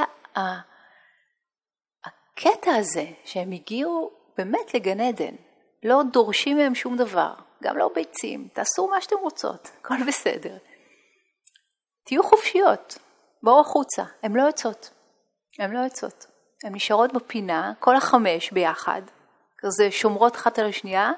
הקטע 2.05 2.75
הזה 2.75 3.05
שהם 3.25 3.51
הגיעו 3.51 4.11
באמת 4.37 4.73
לגן 4.73 4.99
עדן, 4.99 5.35
לא 5.83 6.01
דורשים 6.11 6.57
מהם 6.57 6.75
שום 6.75 6.97
דבר, 6.97 7.33
גם 7.63 7.77
לא 7.77 7.91
ביצים, 7.95 8.47
תעשו 8.53 8.87
מה 8.87 9.01
שאתם 9.01 9.15
רוצות, 9.21 9.71
הכל 9.79 10.03
בסדר. 10.07 10.57
תהיו 12.03 12.23
חופשיות, 12.23 12.97
בואו 13.43 13.61
החוצה, 13.61 14.03
הן 14.23 14.33
לא 14.33 14.41
יוצאות, 14.41 14.89
הן 15.59 15.71
לא 15.71 15.79
יוצאות. 15.79 16.25
הן 16.63 16.75
נשארות 16.75 17.13
בפינה, 17.13 17.73
כל 17.79 17.95
החמש 17.95 18.51
ביחד, 18.51 19.01
כזה 19.57 19.91
שומרות 19.91 20.35
אחת 20.35 20.59
על 20.59 20.69
השנייה, 20.69 21.11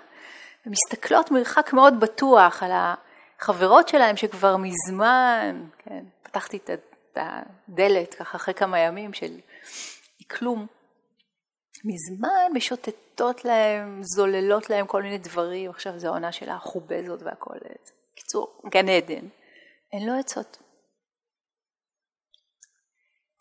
ומסתכלות 0.65 1.31
מרחק 1.31 1.73
מאוד 1.73 1.99
בטוח 1.99 2.63
על 2.63 2.71
החברות 2.73 3.87
שלהם 3.87 4.17
שכבר 4.17 4.57
מזמן, 4.57 5.65
כן, 5.77 6.05
פתחתי 6.23 6.57
את 6.57 6.69
הדלת 7.15 8.13
ככה 8.13 8.37
אחרי 8.37 8.53
כמה 8.53 8.79
ימים 8.79 9.13
של 9.13 9.39
כלום, 10.31 10.67
מזמן 11.85 12.53
משוטטות 12.53 13.45
להם, 13.45 14.01
זוללות 14.03 14.69
להם 14.69 14.87
כל 14.87 15.01
מיני 15.01 15.17
דברים, 15.17 15.69
עכשיו 15.69 15.99
זו 15.99 16.07
העונה 16.07 16.31
של 16.31 16.49
החובזות 16.49 17.23
והכל, 17.23 17.57
קיצור, 18.15 18.61
גן 18.69 18.89
עדן, 18.89 19.27
הן 19.93 20.07
לא 20.07 20.11
יוצאות. 20.11 20.64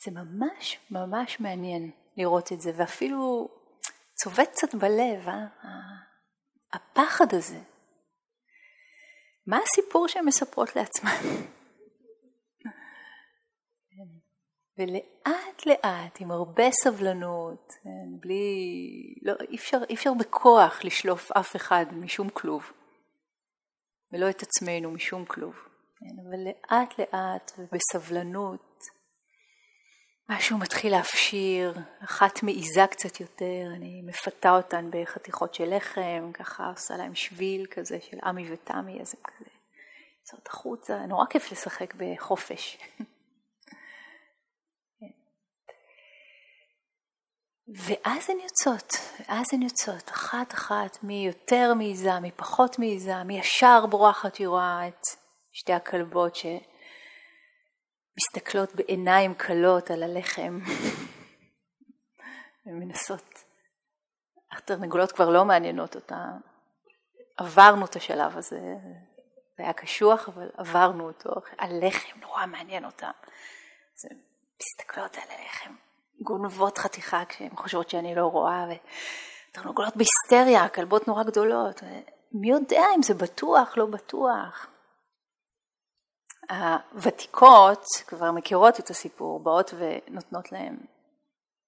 זה 0.05 0.11
ממש 0.11 0.79
ממש 0.91 1.41
מעניין 1.41 1.91
לראות 2.17 2.53
את 2.53 2.61
זה, 2.61 2.73
ואפילו 2.77 3.49
צובט 4.15 4.49
קצת 4.51 4.75
בלב, 4.75 5.29
אה? 5.29 5.47
הפחד 6.73 7.35
הזה. 7.35 7.59
מה 9.47 9.59
הסיפור 9.59 10.09
שהן 10.09 10.25
מספרות 10.25 10.77
לעצמן? 10.77 11.11
ולאט 14.79 15.67
לאט, 15.67 16.21
עם 16.21 16.31
הרבה 16.31 16.71
סבלנות, 16.71 17.69
כן, 17.83 18.21
בלי, 18.21 18.55
לא, 19.23 19.35
אי 19.51 19.57
אפשר, 19.57 19.79
אי 19.89 19.95
אפשר 19.95 20.15
בכוח 20.15 20.85
לשלוף 20.85 21.33
אף 21.33 21.57
אחד 21.57 21.87
משום 21.93 22.29
כלוב, 22.29 22.73
ולא 24.13 24.31
את 24.31 24.43
עצמנו 24.43 24.91
משום 24.91 25.25
כלוב, 25.25 25.55
כן, 25.99 26.07
אבל 26.29 26.39
לאט 26.45 26.99
לאט 26.99 27.53
ובסבלנות, 27.59 28.74
משהו 30.29 30.59
מתחיל 30.59 30.93
להפשיר, 30.93 31.75
אחת 32.05 32.43
מעיזה 32.43 32.87
קצת 32.91 33.21
יותר, 33.21 33.67
אני 33.77 34.03
מפתה 34.03 34.51
אותן 34.51 34.91
בחתיכות 34.93 35.55
של 35.55 35.77
לחם, 35.77 36.31
ככה 36.35 36.69
עושה 36.69 36.97
להם 36.97 37.15
שביל 37.15 37.67
כזה 37.71 37.99
של 38.01 38.17
עמי 38.25 38.53
ותמי, 38.53 39.01
אז 39.01 39.15
הם 39.15 39.23
כזה 39.23 39.51
יוצאות 40.21 40.47
החוצה, 40.47 41.07
נורא 41.07 41.27
כיף 41.31 41.53
לשחק 41.53 41.95
בחופש. 41.95 42.79
ואז 47.87 48.31
הן 48.31 48.37
יוצאות, 48.41 48.93
ואז 49.21 49.47
הן 49.53 49.63
יוצאות, 49.63 50.09
אחת 50.09 50.53
אחת, 50.53 50.99
מי 51.03 51.27
יותר 51.27 51.75
מעיזה, 51.75 52.21
מי 52.21 52.31
פחות 52.31 52.79
מעיזה, 52.79 53.25
מי 53.25 53.39
ישר 53.39 53.87
בורחת, 53.87 54.37
היא 54.37 54.49
רואה 54.49 54.89
את 54.89 55.03
שתי 55.53 55.73
הכלבות 55.73 56.35
שמסתכלות 58.15 58.75
בעיניים 58.75 59.35
כלות 59.35 59.91
על 59.91 60.03
הלחם 60.03 60.61
ומנסות, 62.67 63.45
התרנגולות 64.53 65.13
כבר 65.13 65.31
לא 65.31 65.45
מעניינות 65.45 65.95
אותה, 65.95 66.27
עברנו 67.37 67.85
את 67.85 67.97
השלב 67.97 68.37
הזה, 68.37 68.61
זה 69.57 69.63
היה 69.63 69.73
קשוח 69.73 70.29
אבל 70.29 70.49
עברנו 70.57 71.07
אותו, 71.07 71.31
הלחם 71.59 72.21
נורא 72.21 72.47
מעניין 72.47 72.85
אותם, 72.85 73.11
אז 73.97 74.11
הן 74.11 74.19
מסתכלות 74.61 75.17
על 75.17 75.39
הלחם 75.39 75.75
גונבות 76.21 76.79
חתיכה 76.79 77.25
כשהן 77.25 77.57
חושבות 77.57 77.91
שאני 77.91 78.15
לא 78.15 78.27
רואה, 78.27 78.65
ותרנגולות 79.51 79.97
בהיסטריה, 79.97 80.69
כלבות 80.69 81.09
נורא 81.09 81.23
גדולות. 81.23 81.83
מי 82.33 82.51
יודע 82.51 82.83
אם 82.97 83.03
זה 83.03 83.15
בטוח, 83.15 83.77
לא 83.77 83.87
בטוח. 83.87 84.74
הוותיקות 86.51 87.85
כבר 88.07 88.33
מכירות 88.33 88.81
את 88.81 88.91
הסיפור, 88.91 89.43
באות 89.43 89.75
ונותנות 89.79 90.53
להם, 90.53 90.77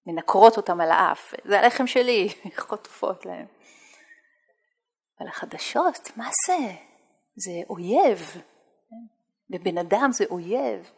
מנקרות 0.06 0.56
אותם 0.56 0.80
על 0.80 0.90
האף, 0.90 1.34
זה 1.44 1.60
הלחם 1.60 1.86
שלי, 1.86 2.28
חוטפות 2.68 3.26
להם. 3.26 3.46
אבל 5.20 5.28
החדשות, 5.28 6.10
מה 6.16 6.28
זה? 6.46 6.74
זה 7.36 7.52
אויב. 7.68 8.42
בבן 9.50 9.78
אדם 9.78 10.10
זה 10.12 10.24
אויב. 10.30 10.90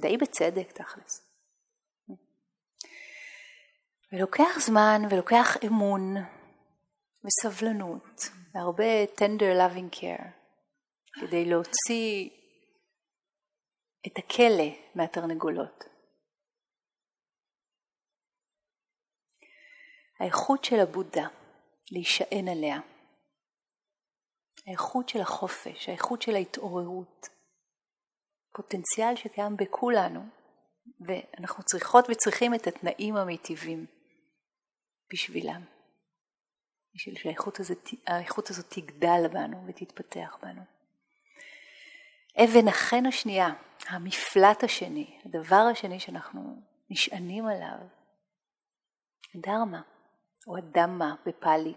די 0.00 0.16
בצדק 0.16 0.72
תכלס. 0.72 1.32
ולוקח 4.12 4.58
זמן 4.60 5.02
ולוקח 5.10 5.56
אמון 5.66 6.14
וסבלנות 7.24 8.28
והרבה 8.54 9.04
tender 9.04 9.58
loving 9.58 9.96
care 10.00 10.26
כדי 11.20 11.44
להוציא 11.44 12.28
את 14.06 14.18
הכלא 14.18 14.68
מהתרנגולות. 14.94 15.84
האיכות 20.18 20.64
של 20.64 20.80
הבודה, 20.80 21.28
להישען 21.90 22.48
עליה, 22.48 22.80
האיכות 24.66 25.08
של 25.08 25.20
החופש, 25.20 25.88
האיכות 25.88 26.22
של 26.22 26.34
ההתעוררות, 26.34 27.28
פוטנציאל 28.52 29.16
שקיים 29.16 29.56
בכולנו, 29.56 30.20
ואנחנו 31.00 31.64
צריכות 31.64 32.04
וצריכים 32.10 32.54
את 32.54 32.66
התנאים 32.66 33.16
המיטיבים. 33.16 33.86
בשבילם, 35.12 35.64
בשביל 36.94 37.14
שהאיכות 37.18 37.60
הזאת, 37.60 37.88
הזאת 38.50 38.66
תגדל 38.68 39.28
בנו 39.32 39.66
ותתפתח 39.66 40.36
בנו. 40.42 40.81
אבן 42.36 42.68
החן 42.68 43.06
השנייה, 43.06 43.48
המפלט 43.88 44.64
השני, 44.64 45.18
הדבר 45.24 45.64
השני 45.70 46.00
שאנחנו 46.00 46.62
נשענים 46.90 47.46
עליו, 47.46 47.78
דרמה, 49.36 49.82
או 50.46 50.56
הדמה 50.56 51.14
בפאלי, 51.26 51.74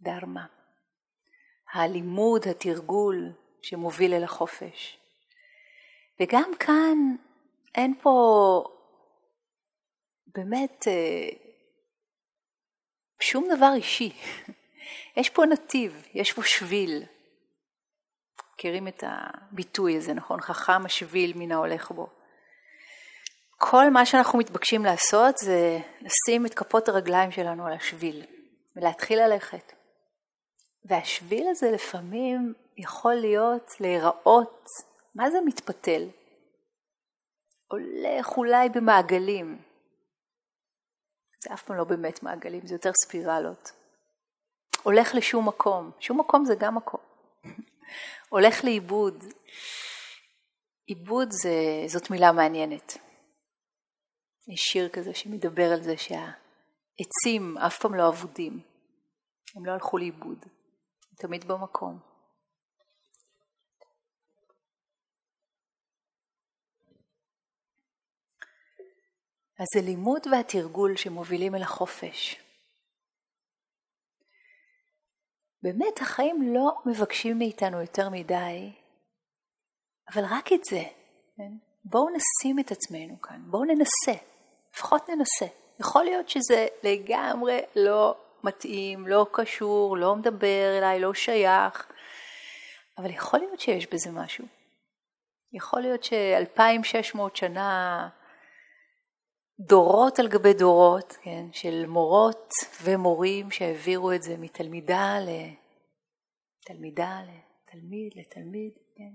דרמה. 0.00 0.46
הלימוד, 1.72 2.48
התרגול 2.48 3.32
שמוביל 3.62 4.14
אל 4.14 4.24
החופש. 4.24 4.98
וגם 6.20 6.50
כאן 6.58 7.16
אין 7.74 7.94
פה 8.02 8.12
באמת 10.26 10.84
אה, 10.88 11.28
שום 13.20 13.48
דבר 13.56 13.72
אישי. 13.74 14.12
יש 15.16 15.30
פה 15.30 15.42
נתיב, 15.46 16.06
יש 16.14 16.32
פה 16.32 16.42
שביל. 16.44 17.02
מכירים 18.62 18.88
את 18.88 19.04
הביטוי 19.06 19.96
הזה, 19.96 20.14
נכון? 20.14 20.40
חכם 20.40 20.86
השביל 20.86 21.32
מן 21.36 21.52
ההולך 21.52 21.90
בו. 21.90 22.06
כל 23.58 23.90
מה 23.90 24.06
שאנחנו 24.06 24.38
מתבקשים 24.38 24.84
לעשות 24.84 25.38
זה 25.38 25.78
לשים 26.00 26.46
את 26.46 26.54
כפות 26.54 26.88
הרגליים 26.88 27.30
שלנו 27.30 27.66
על 27.66 27.72
השביל 27.72 28.24
ולהתחיל 28.76 29.22
ללכת. 29.22 29.72
והשביל 30.84 31.46
הזה 31.50 31.70
לפעמים 31.70 32.54
יכול 32.76 33.14
להיות, 33.14 33.70
להיראות, 33.80 34.66
מה 35.14 35.30
זה 35.30 35.38
מתפתל? 35.46 36.08
הולך 37.68 38.36
אולי 38.36 38.68
במעגלים. 38.68 39.58
זה 41.44 41.54
אף 41.54 41.62
פעם 41.62 41.76
לא 41.76 41.84
באמת 41.84 42.22
מעגלים, 42.22 42.66
זה 42.66 42.74
יותר 42.74 42.90
ספירלות. 43.04 43.72
הולך 44.82 45.14
לשום 45.14 45.48
מקום, 45.48 45.90
שום 46.00 46.20
מקום 46.20 46.44
זה 46.44 46.54
גם 46.54 46.74
מקום. 46.74 47.00
הולך 48.32 48.64
לאיבוד. 48.64 49.24
עיבוד 50.86 51.28
זה, 51.30 51.54
זאת 51.86 52.10
מילה 52.10 52.32
מעניינת. 52.32 52.92
יש 54.52 54.60
שיר 54.60 54.88
כזה 54.88 55.14
שמדבר 55.14 55.72
על 55.72 55.82
זה 55.82 55.96
שהעצים 55.96 57.58
אף 57.58 57.78
פעם 57.78 57.94
לא 57.94 58.08
אבודים, 58.08 58.60
הם 59.56 59.66
לא 59.66 59.72
הלכו 59.72 59.98
לאיבוד, 59.98 60.38
הם 60.44 61.16
תמיד 61.18 61.44
במקום. 61.44 61.98
אז 69.58 69.66
זה 69.74 69.80
לימוד 69.86 70.26
והתרגול 70.26 70.96
שמובילים 70.96 71.54
אל 71.54 71.62
החופש. 71.62 72.41
באמת 75.62 76.00
החיים 76.00 76.54
לא 76.54 76.72
מבקשים 76.86 77.38
מאיתנו 77.38 77.80
יותר 77.80 78.08
מדי, 78.08 78.72
אבל 80.14 80.22
רק 80.30 80.52
את 80.52 80.64
זה, 80.64 80.82
כן? 81.36 81.52
בואו 81.84 82.08
נשים 82.08 82.58
את 82.58 82.70
עצמנו 82.70 83.20
כאן, 83.22 83.42
בואו 83.46 83.64
ננסה, 83.64 84.24
לפחות 84.74 85.08
ננסה. 85.08 85.46
יכול 85.80 86.04
להיות 86.04 86.28
שזה 86.28 86.66
לגמרי 86.82 87.60
לא 87.76 88.14
מתאים, 88.44 89.06
לא 89.06 89.26
קשור, 89.32 89.96
לא 89.96 90.16
מדבר 90.16 90.78
אליי, 90.78 91.00
לא 91.00 91.14
שייך, 91.14 91.92
אבל 92.98 93.10
יכול 93.10 93.40
להיות 93.40 93.60
שיש 93.60 93.86
בזה 93.86 94.10
משהו. 94.10 94.44
יכול 95.52 95.80
להיות 95.80 96.04
ש-2600 96.04 97.18
שנה 97.34 98.08
דורות 99.60 100.18
על 100.18 100.28
גבי 100.28 100.54
דורות, 100.54 101.12
כן, 101.22 101.52
של 101.52 101.86
מורות 101.86 102.48
ומורים 102.82 103.50
שהעבירו 103.50 104.12
את 104.12 104.22
זה 104.22 104.36
מתלמידה 104.36 105.18
לתלמידה, 106.60 107.20
לתלמיד, 107.22 108.12
לתלמיד, 108.16 108.72
כן. 108.96 109.12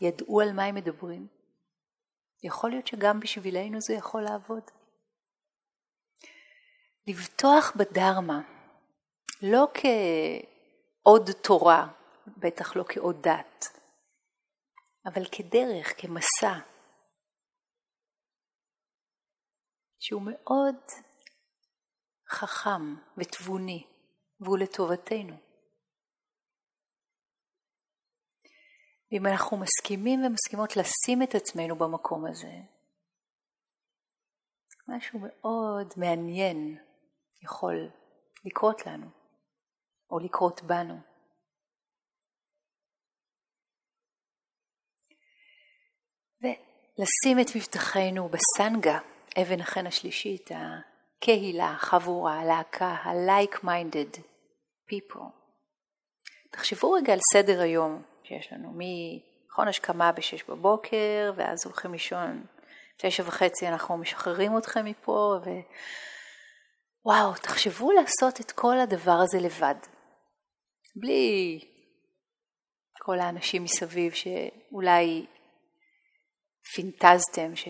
ידעו 0.00 0.40
על 0.40 0.52
מה 0.52 0.64
הם 0.64 0.74
מדברים. 0.74 1.26
יכול 2.42 2.70
להיות 2.70 2.86
שגם 2.86 3.20
בשבילנו 3.20 3.80
זה 3.80 3.94
יכול 3.94 4.22
לעבוד. 4.22 4.62
לבטוח 7.06 7.76
בדרמה, 7.76 8.40
לא 9.42 9.68
כעוד 9.74 11.30
תורה, 11.42 11.88
בטח 12.36 12.76
לא 12.76 12.84
כעוד 12.88 13.22
דת, 13.22 13.64
אבל 15.06 15.24
כדרך, 15.32 16.00
כמסע. 16.00 16.75
שהוא 19.98 20.22
מאוד 20.22 20.74
חכם 22.30 22.94
ותבוני, 23.18 23.86
והוא 24.40 24.58
לטובתנו. 24.58 25.36
ואם 29.12 29.26
אנחנו 29.26 29.56
מסכימים 29.56 30.20
ומסכימות 30.24 30.76
לשים 30.76 31.22
את 31.22 31.34
עצמנו 31.34 31.76
במקום 31.76 32.26
הזה, 32.26 32.52
משהו 34.88 35.18
מאוד 35.18 35.92
מעניין 35.96 36.78
יכול 37.42 37.90
לקרות 38.44 38.86
לנו, 38.86 39.06
או 40.10 40.18
לקרות 40.18 40.62
בנו. 40.62 41.00
ולשים 46.40 47.40
את 47.40 47.56
מבטחנו 47.56 48.28
בסנגה, 48.28 48.98
אבן 49.42 49.60
החן 49.60 49.86
השלישית, 49.86 50.50
הקהילה, 50.54 51.70
החבורה, 51.70 52.40
הלהקה, 52.40 52.86
ה-like-minded 52.86 54.18
people. 54.90 55.24
תחשבו 56.50 56.92
רגע 56.92 57.12
על 57.12 57.18
סדר 57.32 57.60
היום 57.60 58.02
שיש 58.22 58.52
לנו, 58.52 58.78
נכון 59.50 59.68
השכמה 59.68 60.12
בשש 60.12 60.42
בבוקר, 60.42 61.32
ואז 61.36 61.66
הולכים 61.66 61.92
לישון 61.92 62.46
תשע 62.96 63.22
וחצי, 63.26 63.68
אנחנו 63.68 63.98
משחררים 63.98 64.58
אתכם 64.58 64.84
מפה, 64.84 65.36
ווואו, 67.04 67.34
תחשבו 67.34 67.92
לעשות 67.92 68.40
את 68.40 68.52
כל 68.52 68.78
הדבר 68.78 69.18
הזה 69.22 69.38
לבד. 69.40 69.74
בלי 70.96 71.60
כל 73.02 73.18
האנשים 73.18 73.64
מסביב 73.64 74.12
שאולי 74.12 75.26
פינטזתם, 76.74 77.56
ש... 77.56 77.68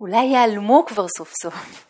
אולי 0.00 0.24
ייעלמו 0.24 0.84
כבר 0.86 1.08
סוף 1.08 1.32
סוף. 1.42 1.86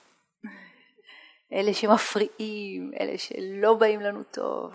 אלה 1.52 1.74
שמפריעים, 1.74 2.90
אלה 3.00 3.18
שלא 3.18 3.74
באים 3.74 4.00
לנו 4.00 4.22
טוב. 4.22 4.72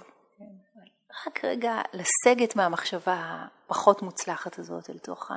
רק 1.27 1.45
רגע 1.45 1.81
לסגת 1.93 2.55
מהמחשבה 2.55 3.45
הפחות 3.65 4.01
מוצלחת 4.01 4.59
הזאת 4.59 4.89
אל 4.89 4.97
תוך 4.97 5.31
ה... 5.31 5.35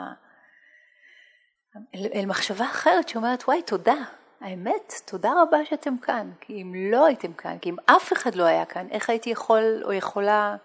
אל, 1.94 2.07
אל 2.14 2.26
מחשבה 2.26 2.64
אחרת 2.64 3.09
שאומרת, 3.09 3.42
וואי, 3.42 3.62
תודה. 3.62 3.94
האמת, 4.40 4.92
תודה 5.07 5.33
רבה 5.42 5.64
שאתם 5.64 5.98
כאן. 5.98 6.33
כי 6.40 6.62
אם 6.62 6.74
לא 6.90 7.07
הייתם 7.07 7.33
כאן, 7.33 7.59
כי 7.59 7.70
אם 7.70 7.76
אף 7.87 8.12
אחד 8.12 8.35
לא 8.35 8.44
היה 8.44 8.64
כאן, 8.64 8.88
איך 8.90 9.11
הייתי 9.11 9.31
יכול 9.31 9.83
או 9.85 9.92
יכולה 9.92 10.57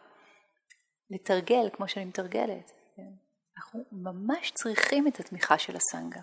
לתרגל 1.10 1.70
כמו 1.74 1.88
שאני 1.88 2.06
מתרגלת? 2.06 2.72
כן? 2.96 3.12
אנחנו 3.58 3.84
ממש 3.92 4.52
צריכים 4.52 5.08
את 5.08 5.20
התמיכה 5.20 5.58
של 5.58 5.76
הסנגה. 5.76 6.20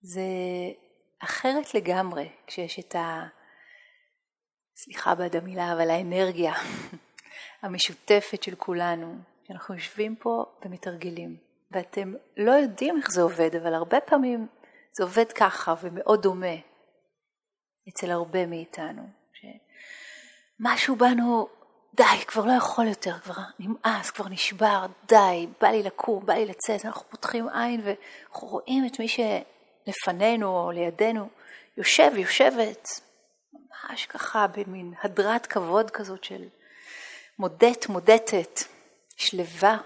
זה 0.00 0.22
אחרת 1.18 1.74
לגמרי 1.74 2.28
כשיש 2.46 2.78
את 2.78 2.94
ה... 2.94 3.26
סליחה 4.76 5.14
בעד 5.14 5.36
המילה, 5.36 5.72
אבל 5.72 5.90
האנרגיה 5.90 6.52
המשותפת 7.62 8.42
של 8.42 8.54
כולנו, 8.54 9.14
שאנחנו 9.46 9.74
יושבים 9.74 10.16
פה 10.16 10.44
ומתרגלים. 10.64 11.36
ואתם 11.70 12.14
לא 12.36 12.52
יודעים 12.52 12.96
איך 12.96 13.10
זה 13.10 13.22
עובד, 13.22 13.56
אבל 13.62 13.74
הרבה 13.74 14.00
פעמים 14.00 14.46
זה 14.92 15.02
עובד 15.02 15.32
ככה 15.32 15.74
ומאוד 15.82 16.22
דומה 16.22 16.56
אצל 17.88 18.10
הרבה 18.10 18.46
מאיתנו. 18.46 19.02
שמשהו 20.60 20.96
בנו, 20.96 21.48
די, 21.94 22.04
כבר 22.26 22.44
לא 22.44 22.52
יכול 22.52 22.86
יותר, 22.86 23.18
כבר 23.18 23.42
נמאס, 23.58 24.10
כבר 24.10 24.28
נשבר, 24.28 24.86
די, 25.06 25.46
בא 25.60 25.68
לי 25.68 25.82
לקום, 25.82 26.26
בא 26.26 26.34
לי 26.34 26.46
לצאת, 26.46 26.84
אנחנו 26.84 27.10
פותחים 27.10 27.48
עין 27.48 27.80
ואנחנו 27.84 28.48
רואים 28.48 28.86
את 28.86 28.98
מי 28.98 29.08
ש... 29.08 29.20
לפנינו 29.86 30.48
או 30.48 30.70
לידינו, 30.70 31.28
יושב, 31.76 32.12
יושבת, 32.16 32.88
ממש 33.52 34.06
ככה 34.06 34.46
במין 34.46 34.94
הדרת 35.02 35.46
כבוד 35.46 35.90
כזאת 35.90 36.24
של 36.24 36.48
מודט, 37.38 37.88
מודטת, 37.88 38.60
שלווה 39.16 39.78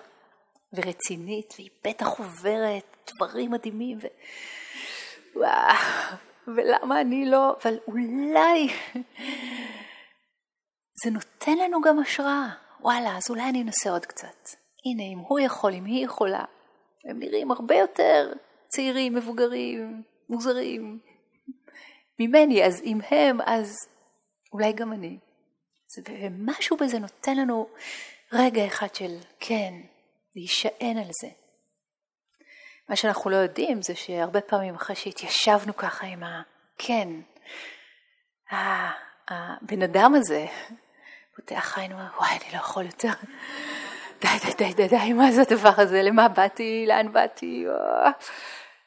ורצינית, 0.73 1.55
והיא 1.59 1.71
בטח 1.85 2.07
עוברת 2.07 3.11
דברים 3.15 3.51
מדהימים, 3.51 3.99
ו... 4.03 4.07
וואו, 5.35 5.77
ולמה 6.47 7.01
אני 7.01 7.25
לא, 7.31 7.57
אבל 7.63 7.79
אולי 7.87 8.69
זה 11.05 11.11
נותן 11.11 11.59
לנו 11.59 11.81
גם 11.81 11.99
השראה. 11.99 12.49
וואלה, 12.81 13.17
אז 13.17 13.23
אולי 13.31 13.43
אני 13.43 13.63
אנסה 13.63 13.91
עוד 13.91 14.07
קצת. 14.07 14.49
הנה, 14.87 15.03
אם 15.13 15.19
הוא 15.19 15.41
יכול, 15.41 15.73
אם 15.73 15.85
היא 15.85 16.05
יכולה, 16.05 16.45
הם 17.11 17.19
נראים 17.19 17.51
הרבה 17.51 17.75
יותר 17.75 18.33
צעירים, 18.75 19.15
מבוגרים, 19.15 20.03
מוזרים 20.29 20.99
ממני, 22.19 22.65
אז 22.65 22.83
אם 22.85 22.99
הם, 23.11 23.41
אז 23.47 23.75
אולי 24.53 24.73
גם 24.73 24.93
אני. 24.93 25.19
ומשהו 26.09 26.77
בזה 26.77 26.99
נותן 26.99 27.37
לנו 27.37 27.69
רגע 28.33 28.67
אחד 28.67 28.95
של 28.95 29.17
כן, 29.41 29.75
להישען 30.37 30.99
על 30.99 31.11
זה. 31.23 31.29
מה 32.89 32.97
שאנחנו 32.97 33.31
לא 33.31 33.37
יודעים 33.37 33.83
זה 33.83 33.95
שהרבה 33.95 34.41
פעמים 34.41 34.75
אחרי 34.75 34.97
שהתיישבנו 34.97 35.77
ככה 35.77 36.07
עם 36.07 36.23
הכן, 36.23 37.09
הבן 39.29 39.83
אדם 39.83 40.15
הזה 40.15 40.47
פותח 41.37 41.79
עין 41.79 41.93
ואומר, 41.93 42.11
וואי, 42.17 42.31
אני 42.31 42.53
לא 42.53 42.59
יכול 42.59 42.87
יותר. 42.87 43.13
די, 44.21 44.29
די, 44.45 44.53
די, 44.59 44.75
די, 44.75 44.89
די, 44.89 45.13
מה 45.13 45.33
זה 45.33 45.43
הדבר 45.43 45.73
הזה? 45.77 46.03
למה 46.03 46.29
באתי? 46.29 46.85
לאן 46.89 47.13
באתי? 47.13 47.65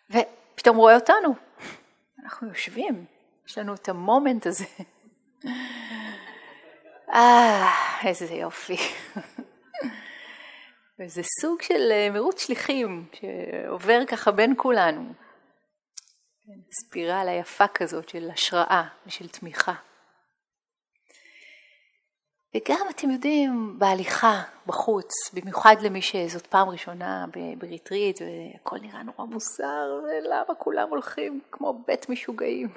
ופתאום 0.10 0.78
רואה 0.78 0.96
אותנו. 0.96 1.36
אנחנו 2.24 2.48
יושבים, 2.48 3.06
יש 3.48 3.58
לנו 3.58 3.74
את 3.74 3.90
המומנט 3.90 4.48
הזה. 4.48 4.66
אה, 7.14 7.68
איזה 8.04 8.34
יופי. 8.36 8.78
וזה 11.00 11.22
סוג 11.42 11.62
של 11.62 11.92
אה, 11.92 12.10
מירוץ 12.12 12.46
שליחים 12.46 13.08
שעובר 13.14 14.06
ככה 14.08 14.32
בין 14.32 14.54
כולנו. 14.58 15.14
ספירלה 16.72 17.32
יפה 17.32 17.68
כזאת 17.68 18.10
של 18.10 18.30
השראה 18.34 18.84
ושל 19.08 19.28
תמיכה. 19.28 19.74
וגם, 22.56 22.86
אתם 22.90 23.12
יודעים, 23.12 23.76
בהליכה 23.78 24.42
בחוץ, 24.68 25.12
במיוחד 25.34 25.76
למי 25.82 26.02
שזאת 26.02 26.48
פעם 26.48 26.70
ראשונה 26.70 27.26
בריטריט, 27.58 28.22
והכל 28.22 28.78
נראה 28.82 29.04
נורא 29.04 29.28
מוזר, 29.28 30.02
ולמה 30.04 30.56
כולם 30.58 30.90
הולכים 30.90 31.40
כמו 31.52 31.84
בית 31.88 32.10
משוגעים. 32.10 32.68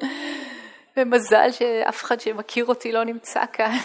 ומזל 0.96 1.50
שאף 1.50 2.02
אחד 2.02 2.20
שמכיר 2.20 2.64
אותי 2.64 2.92
לא 2.92 3.04
נמצא 3.04 3.42
כאן. 3.52 3.76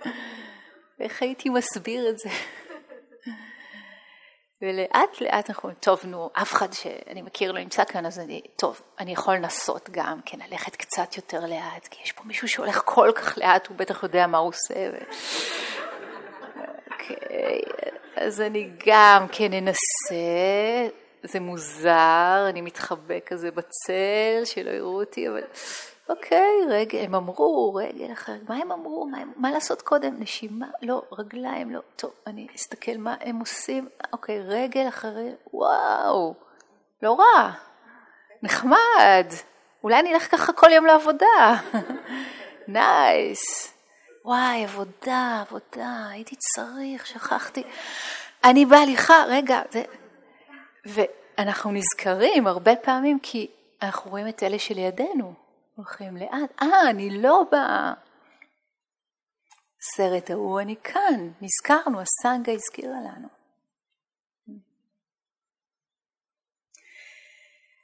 ואיך 0.98 1.22
הייתי 1.22 1.48
מסביר 1.48 2.08
את 2.08 2.18
זה? 2.18 2.28
ולאט 4.62 5.20
לאט 5.20 5.50
אנחנו 5.50 5.70
טוב 5.80 6.00
נו, 6.04 6.30
אף 6.32 6.52
אחד 6.52 6.72
שאני 6.72 7.22
מכיר 7.22 7.52
לא 7.52 7.60
נמצא 7.60 7.84
כאן, 7.84 8.06
אז 8.06 8.18
אני, 8.18 8.42
טוב, 8.56 8.80
אני 8.98 9.12
יכול 9.12 9.34
לנסות 9.34 9.90
גם, 9.90 10.20
כן, 10.24 10.38
ללכת 10.50 10.76
קצת 10.76 11.16
יותר 11.16 11.40
לאט, 11.40 11.88
כי 11.90 12.02
יש 12.04 12.12
פה 12.12 12.24
מישהו 12.24 12.48
שהולך 12.48 12.82
כל 12.84 13.12
כך 13.14 13.38
לאט, 13.38 13.66
הוא 13.66 13.76
בטח 13.76 14.02
יודע 14.02 14.26
מה 14.26 14.38
הוא 14.38 14.48
עושה. 14.48 14.74
ו... 14.92 14.96
אוקיי, 16.92 17.62
אז 18.16 18.40
אני 18.40 18.70
גם 18.86 19.26
כן 19.32 19.52
אנסה, 19.52 20.14
זה 21.22 21.40
מוזר, 21.40 22.46
אני 22.48 22.60
מתחבא 22.60 23.14
כזה 23.26 23.50
בצל, 23.50 24.44
שלא 24.44 24.70
יראו 24.70 25.00
אותי, 25.00 25.28
אבל 25.28 25.42
אוקיי, 26.08 26.60
רגל, 26.68 26.98
הם 27.04 27.14
אמרו, 27.14 27.74
רגל 27.74 28.12
אחר, 28.12 28.32
מה 28.48 28.56
הם 28.56 28.72
אמרו, 28.72 29.06
מה, 29.06 29.18
מה 29.36 29.50
לעשות 29.50 29.82
קודם, 29.82 30.14
נשימה, 30.18 30.66
לא, 30.82 31.02
רגליים, 31.12 31.70
לא, 31.70 31.80
טוב, 31.96 32.10
אני 32.26 32.46
אסתכל 32.56 32.96
מה 32.98 33.14
הם 33.20 33.38
עושים, 33.38 33.88
אוקיי, 34.12 34.40
רגל 34.40 34.88
אחרי, 34.88 35.30
וואו, 35.52 36.34
לא 37.02 37.18
רע, 37.18 37.50
נחמד, 38.42 39.26
אולי 39.84 40.00
אני 40.00 40.14
אלך 40.14 40.30
ככה 40.30 40.52
כל 40.52 40.72
יום 40.72 40.86
לעבודה, 40.86 41.56
נייס, 42.68 43.74
וואי, 44.24 44.64
עבודה, 44.64 45.44
עבודה, 45.46 46.06
הייתי 46.10 46.36
צריך, 46.36 47.06
שכחתי, 47.06 47.62
אני 48.44 48.66
בהליכה, 48.66 49.24
רגע, 49.28 49.62
זה... 49.70 49.82
ואנחנו 50.86 51.70
נזכרים 51.72 52.46
הרבה 52.46 52.76
פעמים 52.76 53.18
כי 53.22 53.50
אנחנו 53.82 54.10
רואים 54.10 54.28
את 54.28 54.42
אלה 54.42 54.58
שלידינו. 54.58 55.45
הולכים 55.76 56.16
לאט, 56.16 56.62
אה, 56.62 56.90
אני 56.90 57.22
לא 57.22 57.42
בסרט 59.78 60.30
ההוא, 60.30 60.60
אני 60.60 60.76
כאן, 60.76 61.32
נזכרנו, 61.40 62.00
הסנגה 62.00 62.52
הזכירה 62.52 63.00
לנו. 63.00 63.28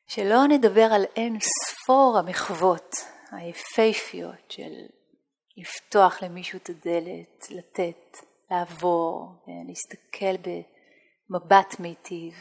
שלא 0.07 0.46
נדבר 0.48 0.88
על 0.94 1.05
אין 1.16 1.38
ספור 1.40 2.18
המחוות 2.18 2.94
היפהפיות 3.31 4.50
של 4.50 4.72
לפתוח 5.57 6.22
למישהו 6.22 6.59
את 6.59 6.70
הדלת, 6.70 7.50
לתת, 7.50 8.16
לעבור, 8.50 9.35
להסתכל 9.68 10.50
במבט 11.31 11.81
מיטיב, 11.81 12.35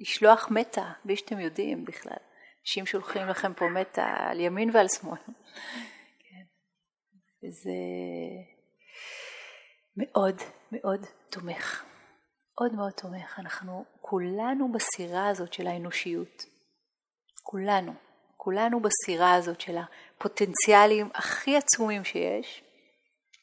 לשלוח 0.00 0.48
מטה, 0.50 0.92
בלי 1.04 1.16
שאתם 1.16 1.40
יודעים 1.40 1.84
בכלל. 1.84 2.31
אנשים 2.62 2.86
שולחים 2.86 3.28
לכם 3.28 3.54
פה 3.54 3.68
מטה 3.68 4.14
על 4.18 4.40
ימין 4.40 4.70
ועל 4.74 4.88
שמאל. 4.88 5.18
כן. 6.18 6.44
וזה 7.42 7.72
מאוד 9.96 10.36
מאוד 10.72 11.06
תומך. 11.30 11.84
מאוד 12.60 12.74
מאוד 12.74 12.92
תומך. 12.92 13.38
אנחנו 13.38 13.84
כולנו 14.00 14.72
בסירה 14.72 15.28
הזאת 15.28 15.52
של 15.52 15.66
האנושיות. 15.66 16.44
כולנו. 17.42 17.92
כולנו 18.36 18.80
בסירה 18.80 19.34
הזאת 19.34 19.60
של 19.60 19.76
הפוטנציאלים 19.76 21.10
הכי 21.14 21.56
עצומים 21.56 22.04
שיש 22.04 22.62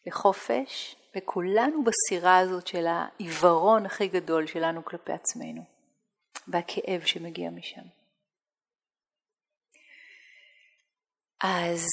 לחופש, 0.08 0.96
וכולנו 1.18 1.84
בסירה 1.84 2.38
הזאת 2.38 2.68
של 2.68 2.86
העיוורון 2.88 3.86
הכי 3.86 4.08
גדול 4.08 4.48
שלנו 4.48 4.86
כלפי 4.86 5.12
עצמנו, 5.12 5.62
והכאב 6.48 7.02
שמגיע 7.06 7.50
משם. 7.50 7.99
אז 11.44 11.88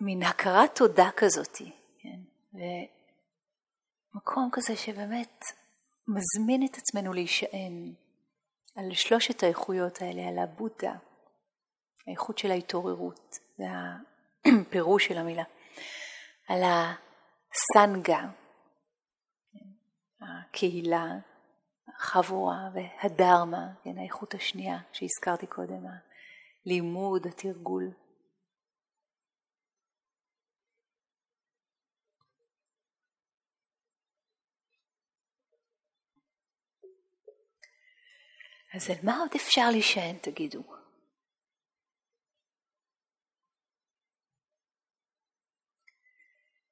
מין 0.00 0.22
הכרת 0.22 0.76
תודה 0.76 1.10
כזאתי, 1.16 1.72
כן? 1.98 2.20
ומקום 4.14 4.48
כזה 4.52 4.76
שבאמת 4.76 5.44
מזמין 6.08 6.66
את 6.66 6.76
עצמנו 6.76 7.12
להישען 7.12 7.94
על 8.76 8.94
שלושת 8.94 9.42
האיכויות 9.42 10.02
האלה, 10.02 10.28
על 10.28 10.38
הבודה, 10.38 10.94
האיכות 12.06 12.38
של 12.38 12.50
ההתעוררות, 12.50 13.36
זה 13.58 13.64
הפירוש 14.44 15.06
של 15.06 15.18
המילה, 15.18 15.44
על 16.48 16.62
הסנגה, 16.62 18.22
כן? 19.52 19.66
הקהילה, 20.20 21.06
החבורה 21.98 22.68
והדרמה, 22.74 23.66
כן, 23.84 23.98
האיכות 23.98 24.34
השנייה 24.34 24.78
שהזכרתי 24.92 25.46
קודם, 25.46 25.82
הלימוד, 26.66 27.26
התרגול. 27.26 27.92
אז 38.78 38.90
על 38.90 38.96
מה 39.02 39.18
עוד 39.18 39.30
אפשר 39.36 39.70
להישען, 39.70 40.16
תגידו? 40.18 40.62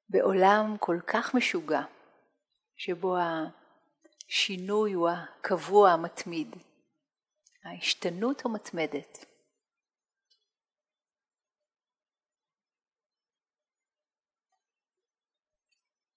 בעולם 0.09 0.75
כל 0.79 0.99
כך 1.07 1.35
משוגע, 1.35 1.81
שבו 2.75 3.15
השינוי 4.27 4.93
הוא 4.93 5.09
הקבוע, 5.09 5.91
המתמיד, 5.91 6.55
ההשתנות 7.63 8.45
המתמדת. 8.45 9.25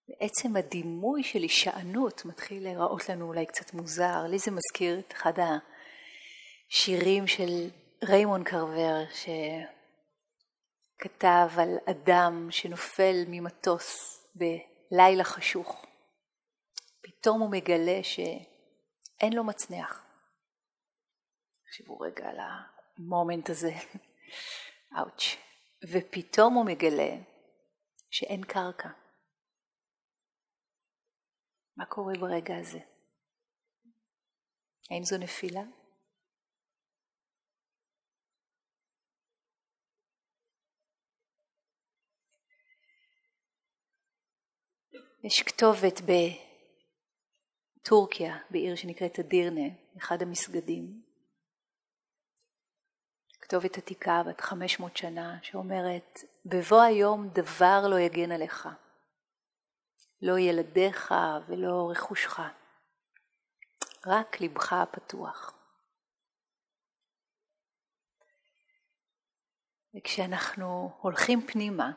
בעצם 0.08 0.56
הדימוי 0.56 1.24
של 1.24 1.38
הישענות 1.38 2.24
מתחיל 2.24 2.62
להיראות 2.62 3.08
לנו 3.08 3.26
אולי 3.26 3.46
קצת 3.46 3.74
מוזר, 3.74 4.22
לי 4.28 4.38
זה 4.38 4.50
מזכיר 4.50 4.98
את 4.98 5.12
אחד 5.12 5.38
השירים 6.70 7.26
של 7.26 7.70
ריימון 8.04 8.44
קרבר 8.44 9.04
שכתב 11.00 11.48
על 11.58 11.78
אדם 11.90 12.46
שנופל 12.50 13.14
ממטוס 13.28 14.18
בלילה 14.34 15.24
חשוך. 15.24 15.86
פתאום 17.00 17.40
הוא 17.40 17.50
מגלה 17.50 18.00
שאין 18.02 19.32
לו 19.32 19.44
מצנח. 19.44 20.04
תחשבו 21.64 22.00
רגע 22.00 22.28
על 22.28 22.38
המומנט 22.40 23.50
הזה, 23.50 23.72
אאוץ'. 24.98 25.36
ופתאום 25.92 26.54
הוא 26.54 26.66
מגלה 26.66 27.10
שאין 28.10 28.44
קרקע. 28.44 28.88
מה 31.76 31.86
קורה 31.86 32.14
ברגע 32.20 32.56
הזה? 32.56 32.78
האם 34.90 35.04
זו 35.04 35.18
נפילה? 35.18 35.62
יש 45.22 45.42
כתובת 45.42 46.00
בטורקיה, 47.80 48.38
בעיר 48.50 48.76
שנקראת 48.76 49.18
אדירנה, 49.18 49.68
אחד 49.98 50.22
המסגדים. 50.22 51.02
כתובת 53.40 53.78
עתיקה 53.78 54.22
בת 54.28 54.40
500 54.40 54.96
שנה, 54.96 55.38
שאומרת, 55.42 56.18
בבוא 56.46 56.82
היום 56.82 57.28
דבר 57.28 57.88
לא 57.90 58.00
יגן 58.00 58.32
עליך. 58.32 58.68
לא 60.22 60.38
ילדיך 60.38 61.14
ולא 61.46 61.90
רכושך, 61.90 62.40
רק 64.06 64.40
לבך 64.40 64.72
הפתוח. 64.72 65.54
וכשאנחנו 69.94 70.98
הולכים 71.00 71.46
פנימה, 71.46 71.90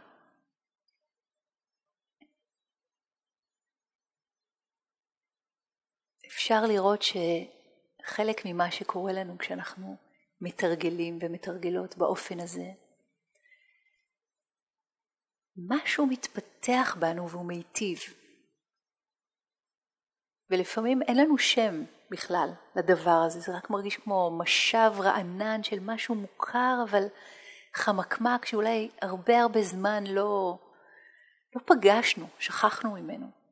אפשר 6.33 6.61
לראות 6.65 7.01
שחלק 7.01 8.41
ממה 8.45 8.71
שקורה 8.71 9.13
לנו 9.13 9.37
כשאנחנו 9.37 9.95
מתרגלים 10.41 11.19
ומתרגלות 11.21 11.97
באופן 11.97 12.39
הזה, 12.39 12.65
משהו 15.69 16.05
מתפתח 16.05 16.95
בנו 16.99 17.29
והוא 17.29 17.45
מיטיב. 17.45 17.99
ולפעמים 20.49 21.01
אין 21.01 21.17
לנו 21.17 21.37
שם 21.37 21.83
בכלל 22.11 22.49
לדבר 22.75 23.23
הזה, 23.25 23.39
זה 23.39 23.57
רק 23.57 23.69
מרגיש 23.69 23.97
כמו 23.97 24.37
משב 24.39 24.91
רענן 24.99 25.63
של 25.63 25.79
משהו 25.79 26.15
מוכר, 26.15 26.75
אבל 26.89 27.03
חמקמק 27.75 28.45
שאולי 28.45 28.91
הרבה 29.01 29.41
הרבה 29.41 29.63
זמן 29.63 30.03
לא, 30.07 30.57
לא 31.55 31.61
פגשנו, 31.65 32.27
שכחנו 32.39 32.91
ממנו. 32.91 33.42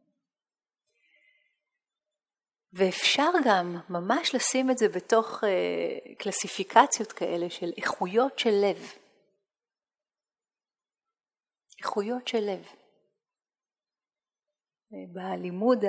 ואפשר 2.74 3.32
גם 3.46 3.78
ממש 3.90 4.36
לשים 4.36 4.72
את 4.72 4.78
זה 4.78 4.90
בתוך 4.90 5.44
uh, 5.44 6.16
קלסיפיקציות 6.18 7.12
כאלה 7.12 7.50
של 7.50 7.72
איכויות 7.78 8.40
של 8.40 8.50
לב. 8.50 8.94
איכויות 11.80 12.28
של 12.28 12.40
לב. 12.40 12.66
בלימוד 15.14 15.86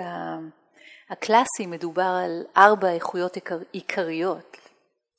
הקלאסי 1.10 1.66
מדובר 1.66 2.20
על 2.24 2.46
ארבע 2.56 2.92
איכויות 2.92 3.36
עיקריות, 3.72 4.56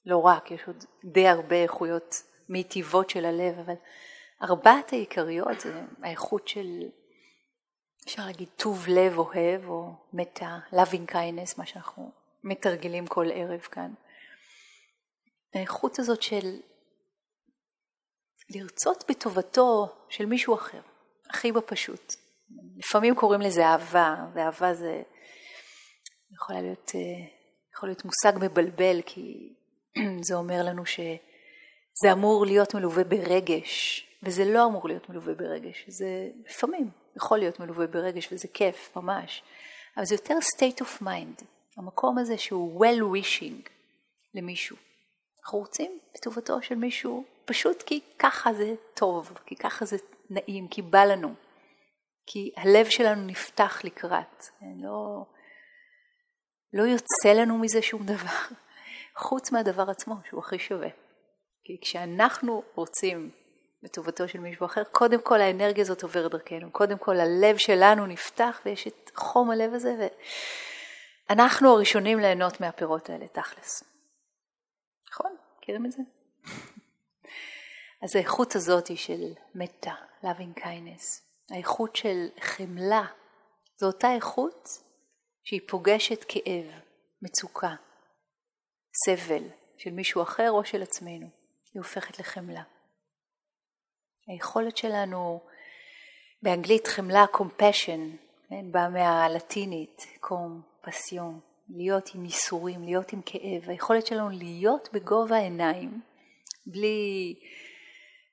לא 0.06 0.17
רק, 0.17 0.52
יש 0.52 0.62
עוד 0.67 0.84
די 1.06 1.28
הרבה 1.28 1.56
איכויות 1.56 2.15
מיטיבות 2.49 3.10
של 3.10 3.26
הלב, 3.26 3.60
אבל 3.60 3.76
ארבעת 4.43 4.93
העיקריות 4.93 5.60
זה 5.60 5.82
האיכות 6.04 6.47
של, 6.47 6.89
אפשר 8.06 8.26
להגיד, 8.26 8.50
טוב 8.58 8.86
לב 8.88 9.18
אוהב, 9.18 9.70
או 9.70 9.92
מטה, 10.13 10.60
loving 10.72 11.12
kindness, 11.12 11.54
מה 11.58 11.66
שאנחנו 11.66 12.12
מתרגלים 12.44 13.08
כל 13.08 13.26
ערב 13.34 13.60
כאן. 13.60 13.94
האיכות 15.56 16.00
הזאת 16.00 16.22
של 16.22 16.60
לרצות 18.50 19.04
בטובתו 19.10 19.96
של 20.10 20.26
מישהו 20.26 20.56
אחר, 20.56 20.82
הכי 21.30 21.52
בפשוט. 21.52 22.16
לפעמים 22.78 23.16
קוראים 23.16 23.42
לזה 23.42 23.66
אהבה, 23.66 24.16
ואהבה 24.34 24.74
זה 24.74 25.02
יכול 26.34 26.56
להיות, 26.56 26.92
אה, 26.96 27.26
יכול 27.76 27.89
להיות 27.89 28.06
מושג 28.06 28.34
מבלבל, 28.42 29.02
כי 29.06 29.54
זה 30.28 30.36
אומר 30.36 30.63
לנו 30.63 30.86
שזה 30.86 32.12
אמור 32.12 32.46
להיות 32.46 32.74
מלווה 32.74 33.04
ברגש, 33.04 34.06
וזה 34.24 34.46
לא 34.46 34.66
אמור 34.66 34.88
להיות 34.88 35.10
מלווה 35.10 35.34
ברגש, 35.34 35.86
זה 35.88 36.30
לפעמים 36.50 36.89
יכול 37.15 37.38
להיות 37.38 37.60
מלווה 37.60 37.88
ברגש 37.88 38.30
וזה 38.32 38.47
כיף 38.47 38.95
ממש, 38.95 39.43
אבל 39.97 40.06
זה 40.06 40.15
יותר 40.15 40.38
state 40.58 40.84
of 40.84 41.02
mind, 41.02 41.43
המקום 41.78 42.17
הזה 42.17 42.38
שהוא 42.38 42.86
well 42.86 42.99
wishing 42.99 43.69
למישהו. 44.34 44.78
אנחנו 45.43 45.60
רוצים 45.60 45.99
בטובתו 46.15 46.62
של 46.62 46.76
מישהו 46.76 47.23
פשוט 47.45 47.82
כי 47.82 47.99
ככה 48.19 48.54
זה 48.54 48.76
טוב, 48.93 49.34
כי 49.45 49.56
ככה 49.56 49.86
זה 49.86 49.97
נעים, 50.30 50.67
כי 50.67 50.82
בא 50.82 51.04
לנו, 51.04 51.34
כי 52.26 52.52
הלב 52.58 52.86
שלנו 52.89 53.26
נפתח 53.28 53.82
לקראת, 53.84 54.45
כן, 54.60 54.76
לא, 54.78 55.26
לא 56.73 56.84
יוצא 56.84 57.34
לנו 57.34 57.58
מזה 57.58 57.82
שום 57.82 58.06
דבר, 58.06 58.56
חוץ 59.15 59.52
מהדבר 59.52 59.89
עצמו 59.89 60.15
שהוא 60.30 60.39
הכי 60.39 60.60
שווה. 60.60 60.89
כי 61.63 61.78
כשאנחנו 61.82 62.63
רוצים 62.76 63.32
בטובתו 63.84 64.28
של 64.28 64.39
מישהו 64.39 64.65
אחר, 64.65 64.84
קודם 64.84 65.22
כל 65.22 65.41
האנרגיה 65.41 65.82
הזאת 65.82 66.04
עוברת 66.04 66.32
דרכנו, 66.32 66.72
קודם 66.72 66.98
כל 66.98 67.19
הלב 67.19 67.58
שלנו 67.58 68.06
נפתח 68.06 68.62
ויש 68.65 68.88
את 68.88 69.12
חום 69.15 69.52
הלב 69.52 69.74
הזה 69.74 70.10
ואנחנו 71.30 71.69
הראשונים 71.69 72.19
ליהנות 72.19 72.62
מהפירות 72.62 73.10
האלה, 73.10 73.28
תכלס. 73.28 73.84
נכון? 75.12 75.36
מכירים 75.58 75.86
את 75.86 75.91
זה? 75.91 76.02
אז 78.04 78.15
האיכות 78.15 78.56
הזאת 78.56 78.88
היא 78.88 78.98
של 78.98 79.34
מטה, 79.56 79.93
loving 80.24 80.60
kindness, 80.60 81.22
האיכות 81.52 81.96
של 81.96 82.28
חמלה, 82.39 83.06
זו 83.78 83.88
אותה 83.88 84.12
איכות 84.15 84.69
שהיא 85.43 85.62
פוגשת 85.67 86.26
כאב, 86.28 86.65
מצוקה, 87.22 87.76
סבל 89.06 89.43
של 89.78 89.89
מישהו 89.89 90.22
אחר 90.22 90.52
או 90.52 90.65
של 90.65 90.82
עצמנו, 90.82 91.28
היא 91.74 91.82
הופכת 91.82 92.19
לחמלה. 92.19 92.63
היכולת 94.27 94.77
שלנו, 94.77 95.41
באנגלית 96.41 96.88
חמלה 96.88 97.25
compassion, 97.33 98.17
כן, 98.49 98.71
באה 98.71 98.89
מהלטינית, 98.89 100.07
פסיון, 100.81 101.39
להיות 101.69 102.15
עם 102.15 102.25
ייסורים, 102.25 102.83
להיות 102.83 103.13
עם 103.13 103.21
כאב, 103.25 103.69
היכולת 103.69 104.07
שלנו 104.07 104.29
להיות 104.29 104.89
בגובה 104.93 105.36
העיניים, 105.36 106.01
בלי, 106.67 107.36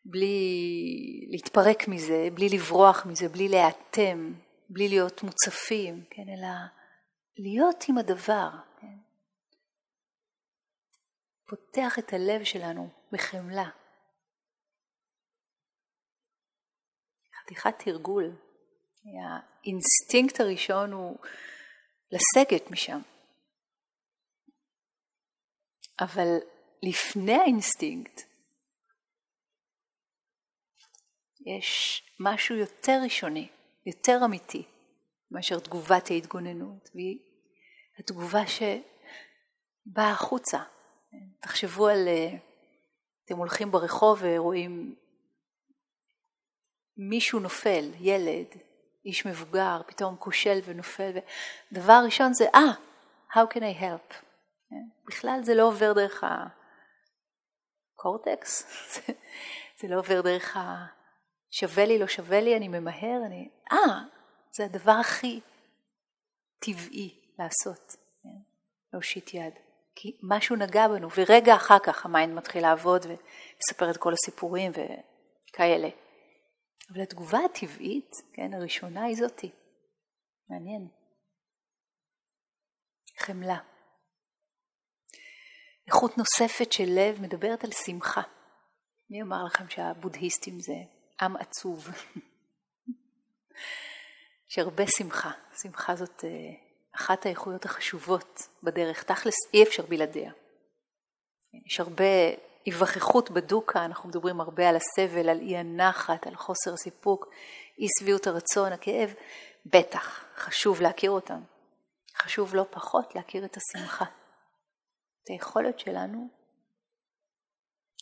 בלי 0.04 1.26
להתפרק 1.30 1.88
מזה, 1.88 2.28
בלי 2.34 2.48
לברוח 2.48 3.06
מזה, 3.06 3.28
בלי 3.28 3.48
להיאטם, 3.48 4.32
בלי 4.68 4.88
להיות 4.88 5.22
מוצפים, 5.22 6.04
כן, 6.10 6.22
אלא 6.28 6.48
להיות 7.38 7.84
עם 7.88 7.98
הדבר, 7.98 8.48
כן? 8.80 8.96
פותח 11.48 11.98
את 11.98 12.12
הלב 12.12 12.44
שלנו 12.44 12.88
בחמלה. 13.12 13.68
חתיכת 17.50 17.74
תרגול. 17.84 18.36
האינסטינקט 19.04 20.40
הראשון 20.40 20.92
הוא 20.92 21.16
לסגת 22.12 22.70
משם. 22.70 23.00
אבל 26.00 26.38
לפני 26.82 27.34
האינסטינקט 27.34 28.20
יש 31.46 32.02
משהו 32.20 32.56
יותר 32.56 33.00
ראשוני, 33.04 33.48
יותר 33.86 34.18
אמיתי, 34.24 34.64
מאשר 35.30 35.58
תגובת 35.58 36.10
ההתגוננות, 36.10 36.88
והיא 36.94 37.18
התגובה 37.98 38.46
שבאה 38.46 40.10
החוצה. 40.10 40.58
תחשבו 41.40 41.86
על, 41.86 42.08
אתם 43.24 43.36
הולכים 43.36 43.70
ברחוב 43.70 44.18
ורואים 44.22 44.94
מישהו 47.02 47.40
נופל, 47.40 47.90
ילד, 48.00 48.46
איש 49.04 49.26
מבוגר, 49.26 49.80
פתאום 49.86 50.16
כושל 50.16 50.58
ונופל, 50.64 51.12
ודבר 51.72 52.00
ראשון 52.04 52.32
זה, 52.32 52.44
אה, 52.54 52.60
ah, 52.60 53.36
how 53.36 53.54
can 53.54 53.60
I 53.60 53.80
help? 53.80 54.14
כן? 54.70 54.88
בכלל 55.06 55.40
זה 55.42 55.54
לא 55.54 55.68
עובר 55.68 55.92
דרך 55.92 56.24
הקורטקס, 57.96 58.62
זה, 59.78 59.88
לא 59.88 59.98
עובר 59.98 60.20
דרך 60.20 60.56
ה... 60.56 60.86
שווה 61.50 61.86
לי, 61.86 61.98
לא 61.98 62.06
שווה 62.06 62.40
לי, 62.40 62.56
אני 62.56 62.68
ממהר, 62.68 63.20
אני... 63.26 63.50
אה, 63.72 64.00
זה 64.52 64.64
הדבר 64.64 64.92
הכי 64.92 65.40
טבעי 66.58 67.20
לעשות, 67.38 67.96
כן? 68.22 68.28
להושיט 68.92 69.34
יד. 69.34 69.54
כי 69.94 70.16
משהו 70.22 70.56
נגע 70.56 70.88
בנו, 70.88 71.08
ורגע 71.16 71.54
אחר 71.54 71.78
כך 71.78 72.04
ה 72.04 72.10
mind 72.10 72.34
מתחיל 72.34 72.62
לעבוד 72.62 73.06
ולספר 73.06 73.90
את 73.90 73.96
כל 73.96 74.12
הסיפורים 74.12 74.72
וכאלה. 74.72 75.88
אבל 76.90 77.00
התגובה 77.00 77.38
הטבעית, 77.44 78.12
כן, 78.32 78.54
הראשונה 78.54 79.04
היא 79.04 79.16
זאתי. 79.16 79.50
מעניין. 80.50 80.88
חמלה. 83.18 83.58
איכות 85.86 86.18
נוספת 86.18 86.72
של 86.72 86.84
לב 86.88 87.20
מדברת 87.20 87.64
על 87.64 87.70
שמחה. 87.72 88.22
מי 89.10 89.22
אמר 89.22 89.44
לכם 89.44 89.68
שהבודהיסטים 89.68 90.60
זה 90.60 90.74
עם 91.20 91.36
עצוב? 91.36 91.88
יש 94.50 94.58
הרבה 94.58 94.84
שמחה. 94.86 95.30
שמחה 95.62 95.96
זאת 95.96 96.24
אה, 96.24 96.30
אחת 96.96 97.26
האיכויות 97.26 97.64
החשובות 97.64 98.40
בדרך. 98.62 99.02
תכלס 99.02 99.34
אי 99.54 99.62
אפשר 99.62 99.86
בלעדיה. 99.86 100.32
יש 101.66 101.80
הרבה 101.80 102.04
היווכחות 102.64 103.30
בדוקה, 103.30 103.84
אנחנו 103.84 104.08
מדברים 104.08 104.40
הרבה 104.40 104.68
על 104.68 104.76
הסבל, 104.76 105.28
על 105.28 105.40
אי 105.40 105.56
הנחת, 105.56 106.26
על 106.26 106.34
חוסר 106.34 106.74
הסיפוק, 106.74 107.26
אי 107.78 107.86
שביעות 108.00 108.26
הרצון, 108.26 108.72
הכאב, 108.72 109.14
בטח, 109.66 110.24
חשוב 110.36 110.80
להכיר 110.80 111.10
אותם. 111.10 111.40
חשוב 112.16 112.54
לא 112.54 112.66
פחות 112.70 113.14
להכיר 113.14 113.44
את 113.44 113.56
השמחה. 113.56 114.04
את 115.24 115.28
היכולת 115.28 115.78
שלנו 115.78 116.28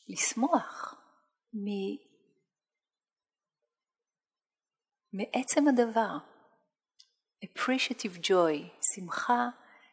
לשמוח 0.09 0.95
מ... 1.55 1.67
מעצם 5.13 5.69
הדבר. 5.69 6.19
appreciative 7.45 8.19
joy, 8.25 8.85
שמחה 8.95 9.49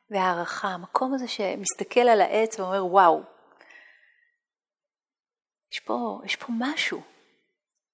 והערכה, 0.10 0.68
המקום 0.68 1.14
הזה 1.14 1.28
שמסתכל 1.28 2.00
על 2.00 2.22
העץ 2.22 2.60
ואומר 2.60 2.86
וואו, 2.86 3.22
יש 5.76 5.80
פה, 5.80 6.22
יש 6.26 6.36
פה 6.36 6.46
משהו 6.60 7.02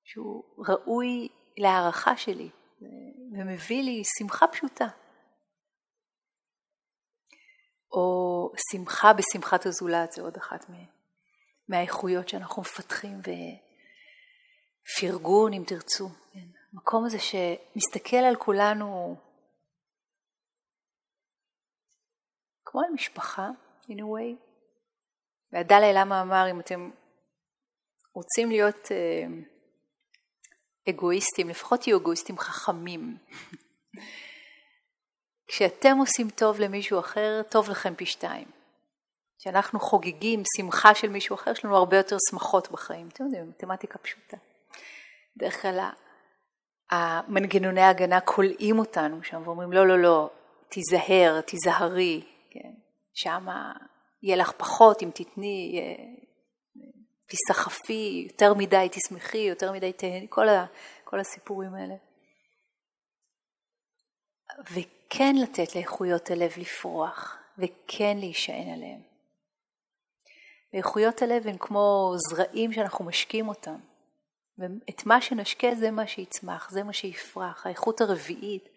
שהוא 0.04 0.44
ראוי 0.68 1.30
להערכה 1.58 2.18
שלי 2.18 2.50
ומביא 3.34 3.84
לי 3.84 4.02
שמחה 4.18 4.48
פשוטה. 4.48 4.88
או 7.92 8.52
שמחה 8.72 9.14
בשמחת 9.14 9.66
הזולת, 9.66 10.12
זה 10.12 10.22
עוד 10.22 10.38
אחת. 10.38 10.66
מהאיכויות 11.70 12.30
שאנחנו 12.30 12.62
מפתחים 12.62 13.20
ופרגון 14.98 15.54
אם 15.54 15.64
תרצו. 15.68 16.10
כן. 16.34 16.48
המקום 16.74 17.06
הזה 17.06 17.18
שמסתכל 17.20 18.18
על 18.18 18.36
כולנו 18.36 19.16
כמו 22.66 22.82
על 22.82 22.94
משפחה, 22.94 23.50
in 23.88 23.96
a 24.00 24.02
way. 24.02 24.36
והדלי 25.52 25.94
למה 25.94 26.22
אמר, 26.22 26.52
אם 26.52 26.60
אתם 26.60 26.92
רוצים 28.14 28.50
להיות 28.50 28.92
אה, 28.92 29.26
אגואיסטים, 30.90 31.50
לפחות 31.50 31.80
תהיו 31.80 31.98
אגואיסטים 31.98 32.38
חכמים. 32.38 33.18
כשאתם 35.48 35.98
עושים 35.98 36.30
טוב 36.30 36.60
למישהו 36.60 37.00
אחר, 37.00 37.42
טוב 37.50 37.70
לכם 37.70 37.96
פי 37.96 38.06
שתיים. 38.06 38.48
כשאנחנו 39.40 39.80
חוגגים 39.80 40.44
שמחה 40.58 40.96
של 40.96 41.10
מישהו 41.10 41.36
אחר, 41.36 41.52
יש 41.52 41.66
לנו 41.66 41.78
הרבה 41.78 41.98
יותר 41.98 42.18
שמחות 42.30 42.72
בחיים. 42.72 43.08
אתם 43.08 43.24
יודעים, 43.24 43.50
מתמטיקה 43.50 44.00
פשוטה. 44.00 44.38
בדרך 45.38 45.62
כלל 45.62 45.90
המנגנוני 46.92 47.82
ההגנה 47.82 48.20
כולאים 48.20 48.80
אותנו 48.80 49.24
שם 49.24 49.42
ואומרים, 49.46 49.74
לא, 49.74 49.88
לא, 49.88 50.00
לא, 50.00 50.30
תיזהר, 50.70 51.42
תיזהרי, 51.42 52.24
כן? 52.50 52.72
שם 53.14 53.46
יהיה 54.24 54.36
לך 54.36 54.52
פחות 54.52 55.04
אם 55.04 55.10
תתני, 55.14 55.82
תסחפי, 57.32 58.28
יותר 58.30 58.54
מדי 58.54 58.88
תשמחי, 58.92 59.38
יותר 59.38 59.72
מדי 59.72 59.94
תהני, 59.94 60.28
כל, 60.30 60.50
ה, 60.50 60.66
כל 61.04 61.20
הסיפורים 61.20 61.76
האלה. 61.76 61.96
וכן 64.72 65.36
לתת 65.36 65.76
לאיכויות 65.76 66.32
הלב 66.32 66.52
לפרוח, 66.58 67.38
וכן 67.58 68.18
להישען 68.18 68.74
עליהם. 68.74 69.02
ואיכויות 70.74 71.22
הלב 71.22 71.48
הן 71.48 71.58
כמו 71.60 72.14
זרעים 72.30 72.74
שאנחנו 72.74 73.06
משקים 73.06 73.48
אותם. 73.48 73.78
ואת 74.58 75.06
מה 75.06 75.22
שנשקה 75.22 75.76
זה 75.76 75.92
מה 75.92 76.08
שיצמח, 76.08 76.72
זה 76.72 76.84
מה 76.84 76.94
שיפרח. 76.94 77.66
האיכות 77.66 78.02
הרביעית 78.02 78.70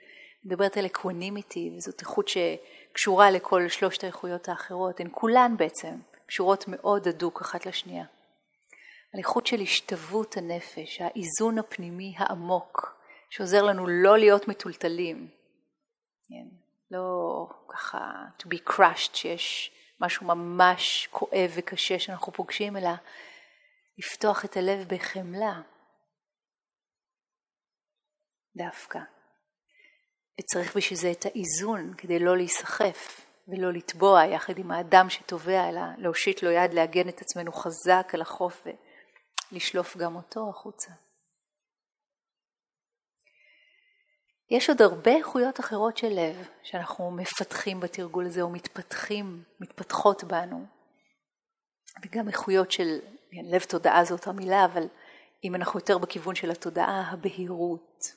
מדברת 0.44 0.76
על 0.76 0.86
equanimity, 0.86 1.70
וזאת 1.76 2.00
איכות 2.00 2.28
שקשורה 2.28 3.30
לכל 3.30 3.68
שלושת 3.68 4.04
האיכויות 4.04 4.48
האחרות. 4.48 5.00
הן 5.00 5.08
כולן 5.12 5.54
בעצם 5.56 5.94
קשורות 6.26 6.64
מאוד 6.68 7.08
הדוק 7.08 7.40
אחת 7.40 7.66
לשנייה. 7.66 8.04
על 9.14 9.18
איכות 9.18 9.46
של 9.46 9.60
השתוות 9.60 10.36
הנפש, 10.36 11.00
האיזון 11.00 11.58
הפנימי 11.58 12.14
העמוק, 12.18 12.96
שעוזר 13.30 13.62
לנו 13.62 13.86
לא 13.86 14.18
להיות 14.18 14.48
מטולטלים. 14.48 15.28
כן, 16.28 16.56
לא 16.90 17.46
ככה 17.68 17.98
to 18.38 18.46
be 18.46 18.70
crushed, 18.70 19.14
שיש 19.14 19.72
משהו 20.00 20.26
ממש 20.26 21.08
כואב 21.10 21.50
וקשה 21.54 21.98
שאנחנו 21.98 22.32
פוגשים, 22.32 22.76
אלא 22.76 22.90
לפתוח 23.98 24.44
את 24.44 24.56
הלב 24.56 24.88
בחמלה. 24.88 25.60
דווקא. 28.56 28.98
וצריך 30.40 30.76
בשביל 30.76 30.98
זה 30.98 31.10
את 31.10 31.26
האיזון 31.26 31.94
כדי 31.98 32.18
לא 32.18 32.36
להיסחף 32.36 33.30
ולא 33.48 33.72
לטבוע 33.72 34.24
יחד 34.24 34.58
עם 34.58 34.70
האדם 34.70 35.10
שטובע, 35.10 35.68
אלא 35.68 35.82
להושיט 35.98 36.42
לו 36.42 36.50
יד, 36.50 36.74
לעגן 36.74 37.08
את 37.08 37.20
עצמנו 37.20 37.52
חזק 37.52 38.10
על 38.14 38.20
החוף 38.20 38.66
ולשלוף 39.54 39.96
גם 39.96 40.16
אותו 40.16 40.50
החוצה. 40.50 40.90
יש 44.50 44.70
עוד 44.70 44.82
הרבה 44.82 45.16
איכויות 45.16 45.60
אחרות 45.60 45.96
של 45.96 46.08
לב 46.08 46.48
שאנחנו 46.62 47.10
מפתחים 47.10 47.80
בתרגול 47.80 48.26
הזה 48.26 48.42
או 48.42 48.50
מתפתחים, 48.50 49.42
מתפתחות 49.60 50.24
בנו. 50.24 50.66
וגם 52.04 52.28
איכויות 52.28 52.72
של, 52.72 52.98
לב 53.32 53.60
תודעה 53.60 54.04
זאת 54.04 54.26
המילה, 54.26 54.64
אבל 54.64 54.86
אם 55.44 55.54
אנחנו 55.54 55.78
יותר 55.80 55.98
בכיוון 55.98 56.34
של 56.34 56.50
התודעה, 56.50 57.10
הבהירות, 57.10 58.12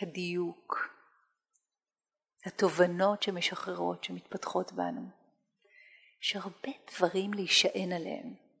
הדיוק, 0.00 0.88
התובנות 2.46 3.22
שמשחררות, 3.22 4.04
שמתפתחות 4.04 4.72
בנו. 4.72 5.08
יש 6.22 6.36
הרבה 6.36 6.70
דברים 6.94 7.34
להישען 7.34 7.92
עליהם. 7.92 8.51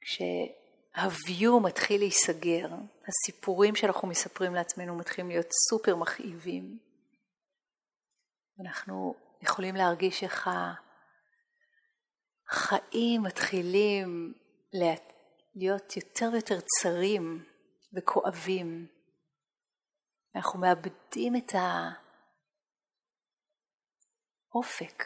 כשהוויו 0.00 1.60
מתחיל 1.60 2.00
להיסגר, 2.00 2.68
הסיפורים 3.08 3.76
שאנחנו 3.76 4.08
מספרים 4.08 4.54
לעצמנו 4.54 4.96
מתחילים 4.96 5.30
להיות 5.30 5.46
סופר 5.68 5.96
מכאיבים. 5.96 6.78
אנחנו 8.60 9.14
יכולים 9.42 9.74
להרגיש 9.74 10.22
איך 10.22 10.50
החיים 12.50 13.22
מתחילים 13.22 14.34
להיות 15.54 15.96
יותר 15.96 16.28
ויותר 16.32 16.58
צרים 16.60 17.44
וכואבים. 17.96 18.86
אנחנו 20.36 20.60
מאבדים 20.60 21.36
את 21.36 21.52
האופק, 24.54 25.04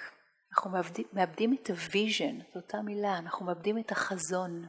אנחנו 0.52 0.70
מאבדים, 0.70 1.06
מאבדים 1.12 1.54
את 1.54 1.70
ה 1.70 1.79
vision, 1.79 2.38
זו 2.54 2.60
אותה 2.60 2.82
מילה, 2.82 3.18
אנחנו 3.18 3.46
מאבדים 3.46 3.78
את 3.78 3.92
החזון. 3.92 4.66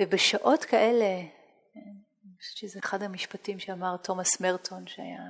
ובשעות 0.00 0.64
כאלה, 0.64 1.20
אני 1.76 2.36
חושבת 2.38 2.56
שזה 2.56 2.78
אחד 2.78 3.02
המשפטים 3.02 3.58
שאמר 3.58 3.96
תומאס 3.96 4.40
מרטין, 4.40 4.86
שהיה 4.86 5.22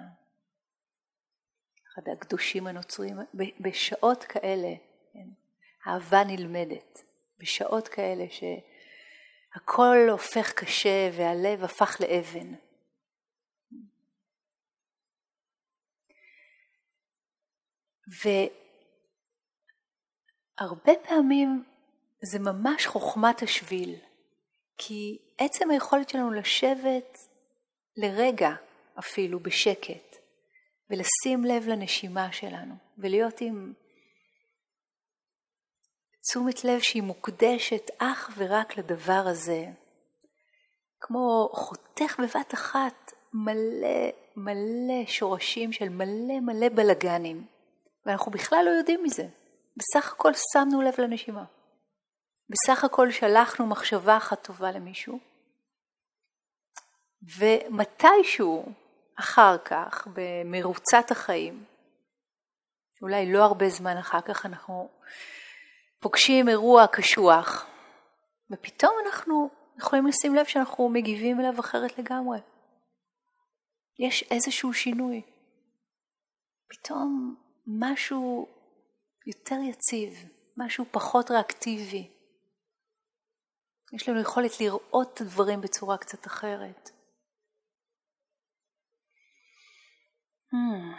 אחד 1.94 2.02
הקדושים 2.12 2.66
הנוצרים, 2.66 3.16
בשעות 3.60 4.24
כאלה, 4.24 4.74
כן, 5.12 5.28
אהבה 5.86 6.24
נלמדת, 6.24 7.02
בשעות 7.38 7.88
כאלה 7.88 8.24
ש... 8.30 8.42
הכל 9.54 9.96
הופך 10.10 10.52
קשה 10.52 11.10
והלב 11.12 11.64
הפך 11.64 11.96
לאבן. 12.00 12.54
והרבה 20.60 20.92
פעמים 21.08 21.64
זה 22.22 22.38
ממש 22.38 22.86
חוכמת 22.86 23.42
השביל, 23.42 23.96
כי 24.78 25.18
עצם 25.38 25.70
היכולת 25.70 26.08
שלנו 26.08 26.30
לשבת 26.30 27.18
לרגע 27.96 28.50
אפילו 28.98 29.40
בשקט 29.40 30.16
ולשים 30.90 31.44
לב 31.44 31.68
לנשימה 31.68 32.32
שלנו 32.32 32.74
ולהיות 32.98 33.40
עם 33.40 33.72
תשומת 36.22 36.64
לב 36.64 36.80
שהיא 36.80 37.02
מוקדשת 37.02 37.90
אך 37.98 38.30
ורק 38.36 38.76
לדבר 38.76 39.22
הזה. 39.26 39.64
כמו 41.00 41.48
חותך 41.52 42.20
בבת 42.20 42.54
אחת 42.54 43.12
מלא 43.32 44.10
מלא 44.36 45.06
שורשים 45.06 45.72
של 45.72 45.88
מלא 45.88 46.40
מלא 46.40 46.68
בלגנים, 46.68 47.46
ואנחנו 48.06 48.32
בכלל 48.32 48.62
לא 48.64 48.70
יודעים 48.70 49.04
מזה. 49.04 49.26
בסך 49.76 50.12
הכל 50.12 50.32
שמנו 50.52 50.82
לב 50.82 50.94
לנשימה. 50.98 51.44
בסך 52.50 52.84
הכל 52.84 53.10
שלחנו 53.10 53.66
מחשבה 53.66 54.16
אחת 54.16 54.42
טובה 54.46 54.70
למישהו, 54.70 55.18
ומתישהו 57.38 58.72
אחר 59.14 59.58
כך, 59.64 60.08
במרוצת 60.12 61.10
החיים, 61.10 61.64
אולי 63.02 63.32
לא 63.32 63.44
הרבה 63.44 63.68
זמן 63.68 63.96
אחר 63.96 64.20
כך, 64.20 64.46
אנחנו 64.46 64.88
פוגשים 66.00 66.48
אירוע 66.48 66.86
קשוח, 66.86 67.66
ופתאום 68.50 68.92
אנחנו 69.06 69.50
יכולים 69.78 70.06
לשים 70.06 70.34
לב 70.34 70.46
שאנחנו 70.46 70.88
מגיבים 70.88 71.40
אליו 71.40 71.60
אחרת 71.60 71.98
לגמרי. 71.98 72.38
יש 73.98 74.22
איזשהו 74.30 74.72
שינוי. 74.72 75.22
פתאום 76.68 77.36
משהו 77.66 78.46
יותר 79.26 79.56
יציב, 79.70 80.28
משהו 80.56 80.84
פחות 80.90 81.30
ריאקטיבי. 81.30 82.17
יש 83.92 84.08
לנו 84.08 84.20
יכולת 84.20 84.60
לראות 84.60 85.14
את 85.14 85.20
הדברים 85.20 85.60
בצורה 85.60 85.98
קצת 85.98 86.26
אחרת. 86.26 86.90
Hmm. 90.52 90.98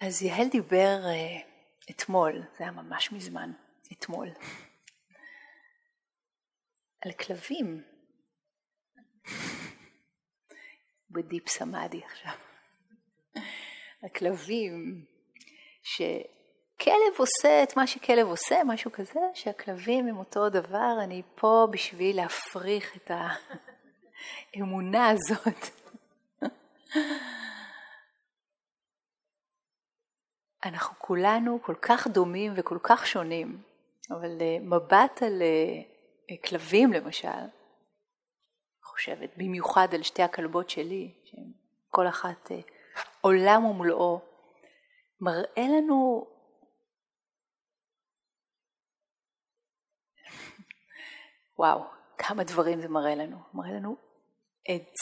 אז 0.00 0.22
יהל 0.22 0.48
דיבר 0.48 1.00
uh, 1.04 1.90
אתמול, 1.90 2.32
זה 2.58 2.64
היה 2.64 2.70
ממש 2.70 3.12
מזמן, 3.12 3.52
אתמול, 3.92 4.28
על 7.00 7.12
כלבים. 7.12 7.82
בדיפ 11.14 11.48
סמאדי 11.48 12.00
עכשיו. 12.04 12.32
הכלבים, 14.02 15.04
כלב 16.80 17.14
עושה 17.16 17.62
את 17.62 17.76
מה 17.76 17.86
שכלב 17.86 18.26
עושה, 18.26 18.56
משהו 18.66 18.92
כזה, 18.92 19.20
שהכלבים 19.34 20.08
הם 20.08 20.18
אותו 20.18 20.48
דבר, 20.48 20.96
אני 21.04 21.22
פה 21.34 21.66
בשביל 21.70 22.16
להפריך 22.16 22.96
את 22.96 23.10
האמונה 24.54 25.08
הזאת. 25.08 25.70
אנחנו 30.64 30.94
כולנו 30.98 31.58
כל 31.62 31.74
כך 31.82 32.06
דומים 32.06 32.52
וכל 32.56 32.78
כך 32.82 33.06
שונים, 33.06 33.62
אבל 34.10 34.40
אה, 34.40 34.56
מבט 34.60 35.22
על 35.22 35.42
אה, 35.42 36.36
כלבים 36.44 36.92
למשל, 36.92 37.28
חושבת, 38.94 39.30
במיוחד 39.36 39.88
על 39.94 40.02
שתי 40.02 40.22
הכלבות 40.22 40.70
שלי, 40.70 41.14
שהן 41.24 41.52
כל 41.90 42.08
אחת 42.08 42.52
אה, 42.52 42.60
עולם 43.20 43.64
ומלואו, 43.64 44.20
מראה 45.20 45.68
לנו 45.68 46.26
וואו, 51.58 51.84
כמה 52.18 52.44
דברים 52.44 52.80
זה 52.80 52.88
מראה 52.88 53.14
לנו. 53.14 53.36
מראה 53.54 53.72
לנו 53.72 53.96
את 54.70 54.92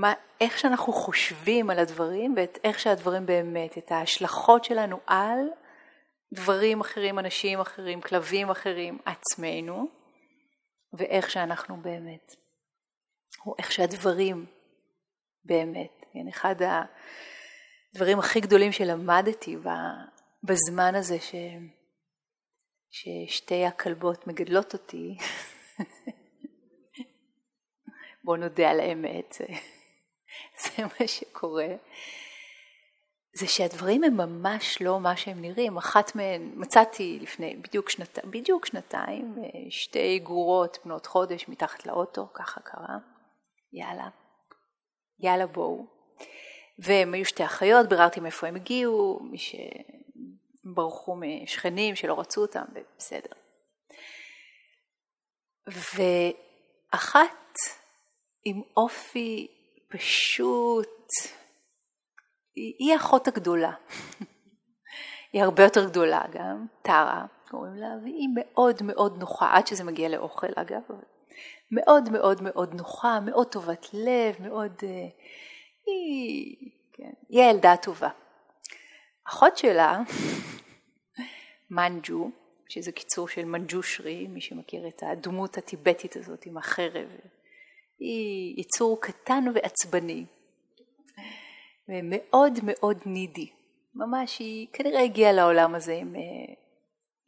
מה, 0.00 0.12
איך 0.40 0.58
שאנחנו 0.58 0.92
חושבים 0.92 1.70
על 1.70 1.78
הדברים 1.78 2.34
ואת 2.36 2.58
איך 2.64 2.78
שהדברים 2.78 3.26
באמת, 3.26 3.78
את 3.78 3.92
ההשלכות 3.92 4.64
שלנו 4.64 5.00
על 5.06 5.38
דברים 6.32 6.80
אחרים, 6.80 7.18
אנשים 7.18 7.60
אחרים, 7.60 8.00
כלבים 8.00 8.50
אחרים, 8.50 8.98
עצמנו, 9.04 9.88
ואיך 10.92 11.30
שאנחנו 11.30 11.76
באמת, 11.76 12.36
או 13.46 13.54
איך 13.58 13.72
שהדברים 13.72 14.46
באמת. 15.44 16.06
כן, 16.12 16.28
אחד 16.28 16.54
הדברים 17.92 18.18
הכי 18.18 18.40
גדולים 18.40 18.72
שלמדתי 18.72 19.56
בזמן 20.44 20.94
הזה 20.94 21.20
ש... 21.20 21.34
ששתי 22.90 23.66
הכלבות 23.66 24.26
מגדלות 24.26 24.72
אותי, 24.72 25.16
בואו 28.24 28.36
נודה 28.36 28.70
על 28.70 28.80
האמת, 28.80 29.32
זה, 29.38 29.44
זה 30.62 30.82
מה 30.82 31.06
שקורה, 31.06 31.68
זה 33.34 33.46
שהדברים 33.48 34.04
הם 34.04 34.16
ממש 34.16 34.82
לא 34.82 35.00
מה 35.00 35.16
שהם 35.16 35.40
נראים. 35.40 35.76
אחת 35.76 36.14
מהן, 36.14 36.52
מצאתי 36.54 37.18
לפני 37.22 37.56
בדיוק, 37.56 37.90
שנת, 37.90 38.18
בדיוק 38.24 38.66
שנתיים, 38.66 39.34
שתי 39.70 40.18
גרורות 40.18 40.78
בנות 40.84 41.06
חודש 41.06 41.48
מתחת 41.48 41.86
לאוטו, 41.86 42.28
ככה 42.34 42.60
קרה, 42.60 42.98
יאללה, 43.76 44.08
יאללה 45.20 45.46
בואו. 45.46 45.86
והם 46.78 47.14
היו 47.14 47.24
שתי 47.24 47.44
אחיות, 47.44 47.88
ביררתי 47.88 48.20
מאיפה 48.20 48.46
הם 48.46 48.56
הגיעו, 48.56 49.20
מי 49.22 49.38
ש... 49.38 49.54
ברחו 50.74 51.16
משכנים 51.16 51.94
שלא 51.94 52.20
רצו 52.20 52.40
אותם, 52.40 52.64
בסדר. 52.98 53.30
ואחת 56.92 57.54
עם 58.44 58.62
אופי 58.76 59.48
פשוט, 59.88 61.08
היא 62.54 62.96
אחות 62.96 63.28
הגדולה. 63.28 63.72
היא 65.32 65.42
הרבה 65.42 65.62
יותר 65.62 65.88
גדולה 65.88 66.22
גם, 66.32 66.66
טרה 66.82 67.26
קוראים 67.50 67.74
לה, 67.74 67.88
והיא 68.02 68.28
מאוד 68.34 68.82
מאוד 68.82 69.18
נוחה, 69.18 69.56
עד 69.56 69.66
שזה 69.66 69.84
מגיע 69.84 70.08
לאוכל 70.08 70.52
אגב, 70.56 70.82
מאוד 71.70 72.10
מאוד 72.12 72.42
מאוד 72.42 72.74
נוחה, 72.74 73.20
מאוד 73.20 73.46
טובת 73.46 73.86
לב, 73.92 74.36
מאוד... 74.40 74.72
אה, 74.82 75.08
היא, 75.86 76.56
כן, 76.92 77.10
היא 77.28 77.42
הילדה 77.42 77.72
הטובה. 77.72 78.08
אחות 79.28 79.56
שלה 79.56 80.02
מנג'ו, 81.70 82.30
שזה 82.68 82.92
קיצור 82.92 83.28
של 83.28 83.44
מנג'ושרי, 83.44 84.26
מי 84.26 84.40
שמכיר 84.40 84.88
את 84.88 85.02
הדמות 85.02 85.58
הטיבטית 85.58 86.16
הזאת 86.16 86.46
עם 86.46 86.58
החרב. 86.58 87.08
היא 87.98 88.60
יצור 88.60 89.00
קטן 89.00 89.44
ועצבני, 89.54 90.24
ומאוד 91.88 92.52
מאוד 92.62 92.98
נידי. 93.06 93.50
ממש 93.94 94.38
היא 94.38 94.66
כנראה 94.72 95.02
הגיעה 95.02 95.32
לעולם 95.32 95.74
הזה 95.74 95.92
עם, 95.92 96.16
אה, 96.16 96.54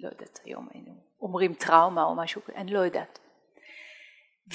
לא 0.00 0.08
יודעת, 0.08 0.40
היום 0.44 0.68
היינו 0.74 0.94
אומרים 1.20 1.54
טראומה 1.54 2.04
או 2.04 2.16
משהו, 2.16 2.42
אני 2.56 2.72
לא 2.72 2.78
יודעת. 2.78 3.18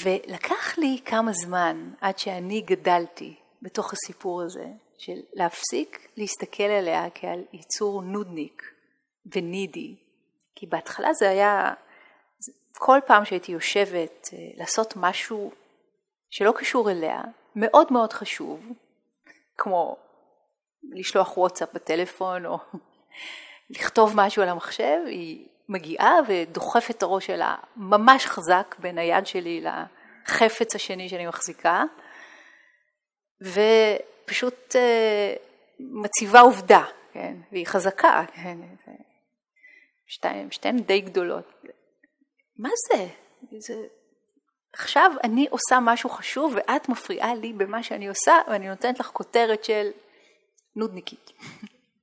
ולקח 0.02 0.78
לי 0.78 1.00
כמה 1.06 1.32
זמן 1.34 1.94
עד 2.02 2.18
שאני 2.18 2.62
גדלתי 2.62 3.36
בתוך 3.62 3.94
הסיפור 3.94 4.42
הזה, 4.42 4.66
של 4.98 5.20
להפסיק 5.34 6.08
להסתכל 6.18 6.64
עליה 6.64 7.10
כעל 7.16 7.44
יצור 7.54 8.02
נודניק, 8.02 8.64
ונידי. 9.26 9.96
כי 10.56 10.68
בהתחלה 10.68 11.14
זה 11.14 11.30
היה, 11.30 11.74
כל 12.78 13.00
פעם 13.08 13.26
שהייתי 13.26 13.52
יושבת 13.52 14.30
אה, 14.34 14.38
לעשות 14.56 14.94
משהו 14.96 15.52
שלא 16.30 16.54
קשור 16.56 16.92
אליה, 16.92 17.22
מאוד 17.56 17.94
מאוד 17.94 18.14
חשוב, 18.14 18.68
כמו 19.58 19.98
לשלוח 20.84 21.38
וואטסאפ 21.38 21.74
בטלפון 21.74 22.46
או 22.46 22.58
לכתוב 23.70 24.14
משהו 24.16 24.44
על 24.44 24.50
המחשב, 24.50 25.00
היא 25.06 25.48
מגיעה 25.70 26.16
ודוחפת 26.28 26.96
את 26.98 27.04
הראש 27.04 27.28
שלה 27.28 27.56
ממש 27.76 28.26
חזק 28.26 28.76
בין 28.80 28.98
היד 28.98 29.28
שלי 29.28 29.64
לחפץ 29.64 30.76
השני 30.76 31.10
שאני 31.10 31.28
מחזיקה, 31.28 31.84
ופשוט 33.42 34.76
אה, 34.76 35.36
מציבה 35.80 36.40
עובדה, 36.40 36.84
כן, 37.14 37.36
והיא 37.52 37.68
חזקה, 37.68 38.24
כן, 38.34 38.58
שתיים, 40.08 40.52
שתיהן 40.52 40.80
די 40.80 41.02
גדולות. 41.02 41.64
מה 42.58 42.70
זה? 42.90 43.08
זה? 43.60 43.76
עכשיו 44.74 45.12
אני 45.24 45.48
עושה 45.50 45.80
משהו 45.82 46.10
חשוב 46.10 46.54
ואת 46.56 46.90
מפריעה 46.90 47.36
לי 47.36 47.54
במה 47.54 47.84
שאני 47.84 48.08
עושה 48.08 48.34
ואני 48.48 48.70
נותנת 48.70 49.00
לך 49.00 49.08
כותרת 49.08 49.64
של 49.64 49.92
נודניקית, 50.76 51.32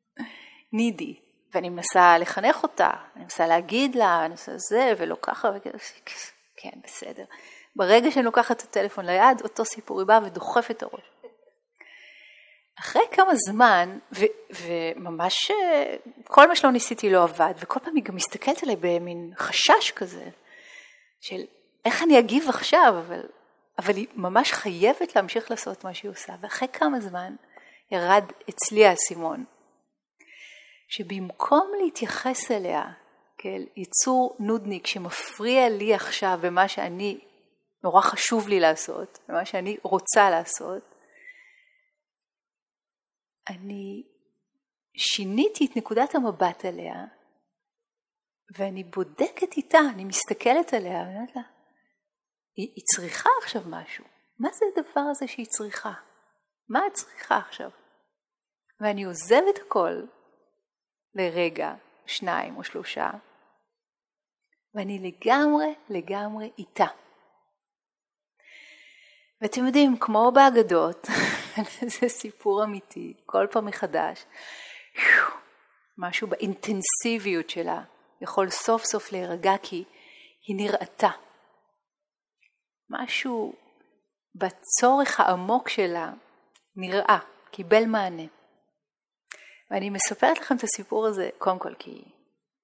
נידי, 0.79 1.20
ואני 1.55 1.69
מנסה 1.69 2.19
לחנך 2.19 2.63
אותה, 2.63 2.91
אני 3.17 3.25
מנסה 3.25 3.47
להגיד 3.47 3.95
לה, 3.95 4.21
אני 4.21 4.29
מנסה 4.29 4.53
זה 4.57 4.93
ולא 4.99 5.17
ככה, 5.23 5.51
וכזה, 5.55 5.79
כן 6.57 6.81
בסדר. 6.85 7.25
ברגע 7.77 8.11
שאני 8.11 8.25
לוקחת 8.25 8.57
את 8.59 8.63
הטלפון 8.63 9.07
ליד, 9.07 9.41
אותו 9.43 9.65
סיפור 9.65 10.01
היא 10.01 10.07
באה 10.07 10.21
ודוחפת 10.25 10.71
את 10.71 10.83
הראש. 10.83 11.11
אחרי 12.81 13.03
כמה 13.11 13.35
זמן, 13.35 13.99
ו, 14.13 14.25
וממש 14.51 15.51
כל 16.25 16.49
מה 16.49 16.57
שלא 16.57 16.71
ניסיתי 16.71 17.11
לא 17.11 17.23
עבד, 17.23 17.55
וכל 17.57 17.81
פעם 17.81 17.95
היא 17.97 18.05
גם 18.05 18.17
מסתכלת 18.17 18.63
עליי 18.63 18.77
במין 18.81 19.33
חשש 19.37 19.91
כזה, 19.97 20.25
של 21.21 21.41
איך 21.85 22.03
אני 22.03 22.19
אגיב 22.19 22.49
עכשיו, 22.49 22.95
אבל, 23.07 23.23
אבל 23.79 23.97
היא 23.97 24.07
ממש 24.15 24.53
חייבת 24.53 25.17
להמשיך 25.17 25.51
לעשות 25.51 25.85
מה 25.85 25.95
שהיא 25.95 26.11
עושה. 26.11 26.33
ואחרי 26.41 26.69
כמה 26.73 27.01
זמן 27.01 27.35
ירד 27.91 28.25
אצלי 28.51 28.87
האסימון, 28.87 29.45
שבמקום 30.91 31.73
להתייחס 31.85 32.51
אליה 32.51 32.83
כאל 33.39 33.67
יצור 33.77 34.37
נודניק 34.39 34.87
שמפריע 34.87 35.69
לי 35.69 35.95
עכשיו 35.95 36.39
במה 36.43 36.69
שאני, 36.69 37.21
נורא 37.85 38.01
חשוב 38.01 38.49
לי 38.49 38.61
לעשות, 38.61 39.19
במה 39.29 39.45
שאני 39.45 39.77
רוצה 39.83 40.31
לעשות, 40.31 40.95
אני 43.49 44.03
שיניתי 44.97 45.67
את 45.67 45.77
נקודת 45.77 46.15
המבט 46.15 46.65
עליה, 46.65 46.95
ואני 48.59 48.85
בודקת 48.85 49.57
איתה, 49.57 49.79
אני 49.95 50.05
מסתכלת 50.05 50.75
עליה, 50.75 50.99
ואני 50.99 51.15
אומרת 51.15 51.37
לה, 51.37 51.43
היא, 52.57 52.73
היא 52.77 52.85
צריכה 52.95 53.31
עכשיו 53.43 53.63
משהו. 53.67 54.05
מה 54.39 54.49
זה 54.53 54.65
הדבר 54.73 55.01
הזה 55.11 55.27
שהיא 55.29 55.47
צריכה? 55.47 55.93
מה 56.69 56.87
את 56.87 56.93
צריכה 56.93 57.37
עכשיו? 57.37 57.71
ואני 58.81 59.05
עוזבת 59.05 59.59
הכל 59.67 60.03
לרגע, 61.15 61.75
שניים 62.07 62.57
או 62.57 62.65
שלושה, 62.65 63.11
ואני 64.75 64.99
לגמרי 64.99 65.75
לגמרי 65.89 66.51
איתה. 66.59 66.87
ואתם 69.41 69.67
יודעים, 69.67 69.97
כמו 70.01 70.33
באגדות, 70.35 71.07
זה 72.01 72.09
סיפור 72.09 72.65
אמיתי, 72.65 73.15
כל 73.27 73.47
פעם 73.51 73.67
מחדש, 73.67 74.25
משהו 75.99 76.29
באינטנסיביות 76.29 77.51
שלה 77.51 77.83
יכול 78.21 78.51
סוף 78.51 78.85
סוף 78.85 79.13
להירגע 79.13 79.53
כי 79.63 79.85
היא 80.47 80.57
נראתה. 80.57 81.11
משהו 82.91 83.55
בצורך 84.35 85.21
העמוק 85.21 85.69
שלה 85.69 86.13
נראה, 86.77 87.19
קיבל 87.51 87.87
מענה. 87.87 88.40
ואני 89.71 89.91
מספרת 89.91 90.39
לכם 90.39 90.57
את 90.57 90.63
הסיפור 90.63 91.07
הזה, 91.07 91.31
קודם 91.39 91.59
כל 91.59 91.75
כי 91.75 91.91
היא 91.91 92.05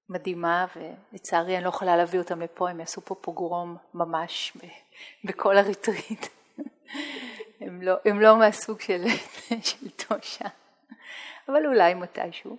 מדהימה, 0.09 0.67
ולצערי 0.77 1.57
אני 1.57 1.65
לא 1.65 1.69
יכולה 1.69 1.97
להביא 1.97 2.19
אותם 2.19 2.41
לפה, 2.41 2.71
הם 2.71 2.81
יעשו 2.81 3.01
פה 3.01 3.15
פוגרום 3.15 3.77
ממש 3.95 4.57
בכל 5.27 5.59
הריטריט. 5.59 6.27
הם 7.61 7.83
לא, 7.83 7.95
הם 8.05 8.21
לא 8.21 8.39
מהסוג 8.39 8.81
של, 8.81 9.05
של 9.69 9.91
תושה, 9.91 10.45
אבל 11.49 11.67
אולי 11.67 11.95
מתישהו. 11.95 12.57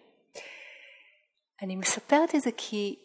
אני 1.61 1.75
מספרת 1.75 2.35
את 2.35 2.41
זה 2.41 2.49
כי 2.57 2.99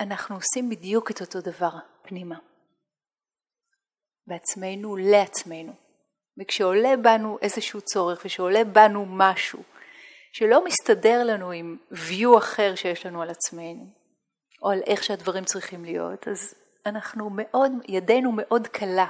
אנחנו 0.00 0.36
עושים 0.36 0.70
בדיוק 0.70 1.10
את 1.10 1.20
אותו 1.20 1.40
דבר 1.40 1.72
פנימה. 2.02 2.38
בעצמנו 4.26 4.96
לעצמנו. 4.96 5.72
וכשעולה 6.40 6.96
בנו 6.96 7.38
איזשהו 7.42 7.80
צורך 7.80 8.22
ושעולה 8.24 8.64
בנו 8.64 9.06
משהו 9.08 9.62
שלא 10.36 10.64
מסתדר 10.64 11.24
לנו 11.24 11.50
עם 11.50 11.76
view 11.92 12.38
אחר 12.38 12.74
שיש 12.74 13.06
לנו 13.06 13.22
על 13.22 13.30
עצמנו, 13.30 13.86
או 14.62 14.70
על 14.70 14.82
איך 14.86 15.02
שהדברים 15.02 15.44
צריכים 15.44 15.84
להיות, 15.84 16.28
אז 16.28 16.54
אנחנו 16.86 17.30
מאוד, 17.30 17.72
ידנו 17.88 18.32
מאוד 18.32 18.66
קלה 18.66 19.06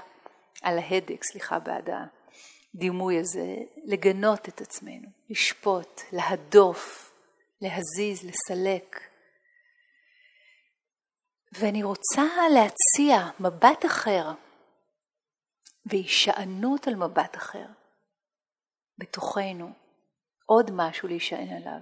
על 0.62 0.78
ההדק, 0.78 1.24
סליחה 1.24 1.58
בעד 1.58 1.90
הדימוי 2.74 3.18
הזה, 3.20 3.56
לגנות 3.84 4.48
את 4.48 4.60
עצמנו, 4.60 5.08
לשפוט, 5.30 6.00
להדוף, 6.12 7.12
להזיז, 7.60 8.24
לסלק. 8.24 9.00
ואני 11.52 11.82
רוצה 11.82 12.22
להציע 12.54 13.30
מבט 13.40 13.84
אחר 13.86 14.32
והישענות 15.86 16.88
על 16.88 16.94
מבט 16.94 17.36
אחר 17.36 17.66
בתוכנו, 18.98 19.83
עוד 20.46 20.70
משהו 20.72 21.08
להישען 21.08 21.48
עליו. 21.48 21.80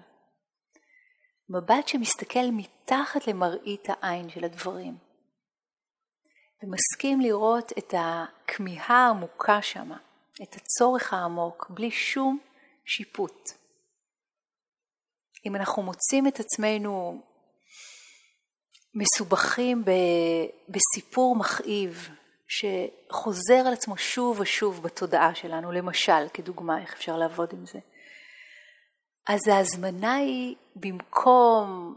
מבט 1.48 1.88
שמסתכל 1.88 2.50
מתחת 2.52 3.26
למראית 3.26 3.88
העין 3.88 4.30
של 4.30 4.44
הדברים, 4.44 4.96
ומסכים 6.62 7.20
לראות 7.20 7.72
את 7.78 7.94
הכמיהה 7.98 9.06
העמוקה 9.06 9.62
שמה, 9.62 9.98
את 10.42 10.56
הצורך 10.56 11.12
העמוק, 11.12 11.70
בלי 11.70 11.90
שום 11.90 12.38
שיפוט. 12.84 13.50
אם 15.46 15.56
אנחנו 15.56 15.82
מוצאים 15.82 16.26
את 16.26 16.40
עצמנו 16.40 17.22
מסובכים 18.94 19.84
בסיפור 20.68 21.36
מכאיב 21.36 22.08
שחוזר 22.48 23.66
על 23.66 23.72
עצמו 23.72 23.96
שוב 23.96 24.40
ושוב 24.40 24.82
בתודעה 24.82 25.34
שלנו, 25.34 25.72
למשל, 25.72 26.28
כדוגמה, 26.34 26.80
איך 26.80 26.92
אפשר 26.92 27.16
לעבוד 27.16 27.48
עם 27.52 27.66
זה. 27.66 27.78
אז 29.28 29.40
ההזמנה 29.48 30.14
היא 30.14 30.56
במקום 30.76 31.96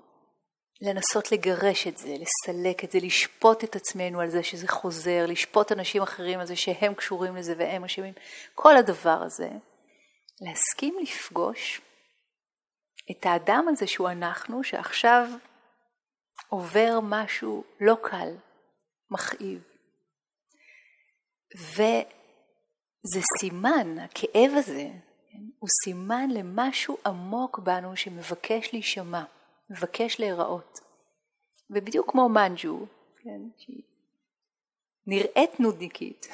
לנסות 0.82 1.32
לגרש 1.32 1.88
את 1.88 1.98
זה, 1.98 2.16
לסלק 2.20 2.84
את 2.84 2.92
זה, 2.92 3.00
לשפוט 3.02 3.64
את 3.64 3.76
עצמנו 3.76 4.22
על 4.22 4.30
זה 4.30 4.44
שזה 4.44 4.68
חוזר, 4.68 5.26
לשפוט 5.28 5.72
אנשים 5.72 6.02
אחרים 6.02 6.40
על 6.40 6.46
זה 6.46 6.56
שהם 6.56 6.94
קשורים 6.94 7.36
לזה 7.36 7.54
והם 7.58 7.84
אשמים, 7.84 8.14
כל 8.56 8.78
הדבר 8.78 9.22
הזה, 9.26 9.50
להסכים 10.42 10.96
לפגוש 11.02 11.82
את 13.12 13.26
האדם 13.26 13.66
הזה 13.70 13.88
שהוא 13.88 14.10
אנחנו, 14.10 14.64
שעכשיו 14.64 15.28
עובר 16.50 17.00
משהו 17.04 17.64
לא 17.82 17.98
קל, 18.02 18.30
מכאיב. 19.12 19.64
וזה 21.58 23.22
סימן, 23.40 24.00
הכאב 24.00 24.52
הזה, 24.58 24.90
הוא 25.60 25.70
סימן 25.84 26.30
למשהו 26.30 26.98
עמוק 27.06 27.60
בנו 27.60 27.96
שמבקש 27.96 28.74
להישמע, 28.74 29.24
מבקש 29.70 30.20
להיראות. 30.20 30.80
ובדיוק 31.70 32.12
כמו 32.12 32.30
מנג'ו, 32.30 32.86
כן, 33.18 33.42
שהיא 33.58 33.84
נראית 35.08 35.60
נודניקית, 35.60 36.28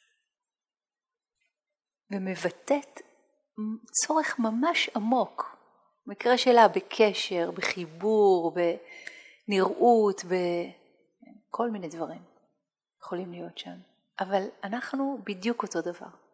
ומבטאת 2.10 3.00
צורך 4.02 4.38
ממש 4.38 4.90
עמוק, 4.96 5.56
במקרה 6.06 6.38
שלה 6.38 6.68
בקשר, 6.68 7.50
בחיבור, 7.50 8.56
בנראות, 9.48 10.24
בכל 10.24 11.70
מיני 11.70 11.88
דברים 11.88 12.22
יכולים 13.02 13.32
להיות 13.32 13.58
שם. 13.58 13.76
אבל 14.20 14.42
אנחנו 14.64 15.18
בדיוק 15.24 15.62
אותו 15.62 15.80
דבר. 15.80 16.25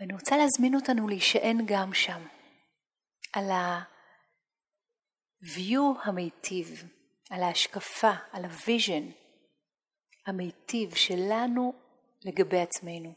ואני 0.00 0.14
רוצה 0.14 0.36
להזמין 0.36 0.74
אותנו 0.74 1.08
להישען 1.08 1.58
גם 1.66 1.94
שם, 1.94 2.26
על 3.32 3.50
ה-view 3.50 3.88
המיטיב, 6.04 6.84
על 7.30 7.42
ההשקפה, 7.42 8.12
על 8.32 8.44
ה 8.44 8.53
vision 8.53 9.10
המיטיב 10.26 10.94
שלנו 10.94 11.72
לגבי 12.24 12.60
עצמנו. 12.60 13.14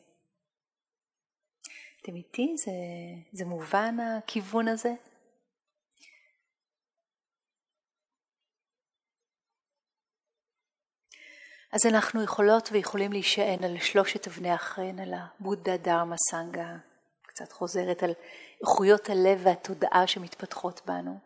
אתם 2.02 2.16
איתי? 2.16 2.56
זה, 2.58 2.72
זה 3.32 3.46
מובן 3.46 3.96
הכיוון 4.00 4.68
הזה? 4.68 4.94
אז 11.74 11.86
אנחנו 11.86 12.24
יכולות 12.24 12.70
ויכולים 12.72 13.12
להישען 13.12 13.64
על 13.64 13.80
שלושת 13.80 14.28
אבני 14.28 14.52
החן, 14.52 15.00
על 15.00 15.14
הבודה, 15.14 15.78
דרמה, 15.78 16.16
סנגה, 16.32 16.76
קצת 17.22 17.52
חוזרת 17.52 18.04
על 18.04 18.14
איכויות 18.62 19.10
הלב 19.10 19.42
והתודעה 19.44 20.08
שמתפתחות 20.08 20.82
בנו, 20.86 21.20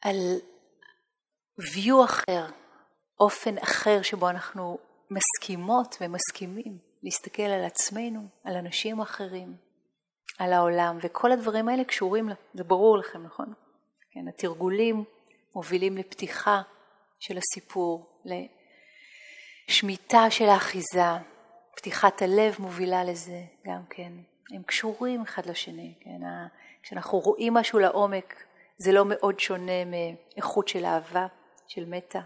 על 0.00 0.16
view 1.60 2.04
אחר, 2.04 2.46
אופן 3.20 3.58
אחר 3.58 4.02
שבו 4.02 4.30
אנחנו 4.30 4.78
מסכימות 5.10 5.96
ומסכימים 6.00 6.78
להסתכל 7.02 7.42
על 7.42 7.64
עצמנו, 7.64 8.28
על 8.44 8.56
אנשים 8.56 9.00
אחרים, 9.00 9.56
על 10.38 10.52
העולם, 10.52 10.98
וכל 11.02 11.32
הדברים 11.32 11.68
האלה 11.68 11.84
קשורים, 11.84 12.28
זה 12.54 12.64
ברור 12.64 12.98
לכם, 12.98 13.22
נכון? 13.22 13.54
כן, 14.10 14.28
התרגולים 14.28 15.04
מובילים 15.54 15.96
לפתיחה 15.96 16.62
של 17.26 17.38
הסיפור, 17.38 18.06
לשמיטה 19.68 20.30
של 20.30 20.44
האחיזה, 20.44 21.02
פתיחת 21.76 22.22
הלב 22.22 22.56
מובילה 22.58 23.04
לזה 23.04 23.42
גם 23.66 23.80
כן. 23.90 24.12
הם 24.50 24.62
קשורים 24.62 25.22
אחד 25.22 25.46
לשני, 25.46 25.94
כן? 26.00 26.20
כשאנחנו 26.82 27.18
רואים 27.18 27.54
משהו 27.54 27.78
לעומק, 27.78 28.44
זה 28.78 28.92
לא 28.92 29.04
מאוד 29.04 29.40
שונה 29.40 29.84
מאיכות 29.84 30.68
של 30.68 30.84
אהבה, 30.84 31.26
של 31.68 31.84
מתה. 31.84 32.20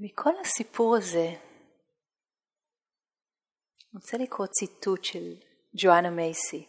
ומכל 0.00 0.30
הסיפור 0.40 0.96
הזה, 0.96 1.26
אני 3.92 3.94
רוצה 3.94 4.18
לקרוא 4.18 4.46
ציטוט 4.46 5.04
של 5.04 5.34
ג'ואנה 5.76 6.10
מייסי, 6.10 6.66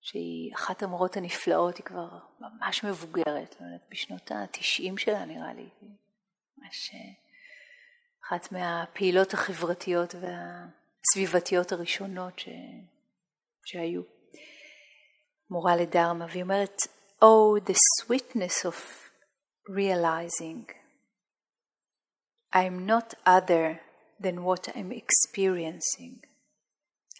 שהיא 0.00 0.54
אחת 0.54 0.82
המורות 0.82 1.16
הנפלאות, 1.16 1.76
היא 1.76 1.84
כבר 1.84 2.08
ממש 2.40 2.84
מבוגרת, 2.84 3.56
לא 3.60 3.66
בשנות 3.90 4.30
התשעים 4.30 4.98
שלה 4.98 5.24
נראה 5.24 5.52
לי, 5.54 5.68
ממש 6.56 6.90
אה, 6.94 6.98
אחת 8.26 8.52
מהפעילות 8.52 9.34
החברתיות 9.34 10.14
והסביבתיות 10.14 11.72
הראשונות 11.72 12.38
ש... 12.38 12.48
שהיו. 13.64 14.02
מורה 15.50 15.76
לדרמה, 15.76 16.26
והיא 16.28 16.42
אומרת, 16.42 16.76
Oh, 17.22 17.60
the 17.60 17.74
sweetness 17.74 18.66
of 18.66 18.76
realizing 19.68 20.81
I'm 22.53 22.85
not 22.85 23.13
other 23.25 23.81
than 24.19 24.43
what 24.43 24.69
I'm 24.75 24.91
experiencing. 24.91 26.21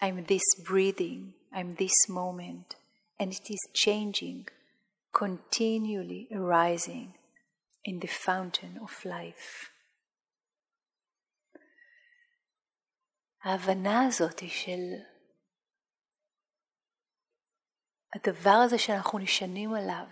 I'm 0.01 0.23
this 0.25 0.47
breathing, 0.67 1.33
I'm 1.53 1.75
this 1.75 1.97
moment, 2.09 2.75
and 3.19 3.31
it 3.33 3.47
is 3.49 3.63
changing, 3.73 4.47
continually 5.13 6.27
arising 6.33 7.13
in 7.83 7.99
the 7.99 8.07
fountain 8.07 8.79
of 8.81 9.05
life. 9.05 9.71
ההבנה 13.43 14.05
הזאת 14.05 14.39
היא 14.39 14.49
של 14.49 14.93
הדבר 18.15 18.59
הזה 18.65 18.77
שאנחנו 18.77 19.19
נשענים 19.19 19.73
עליו, 19.73 20.05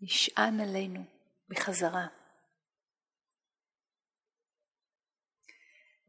נשען 0.00 0.60
עלינו 0.60 1.04
בחזרה. 1.48 2.06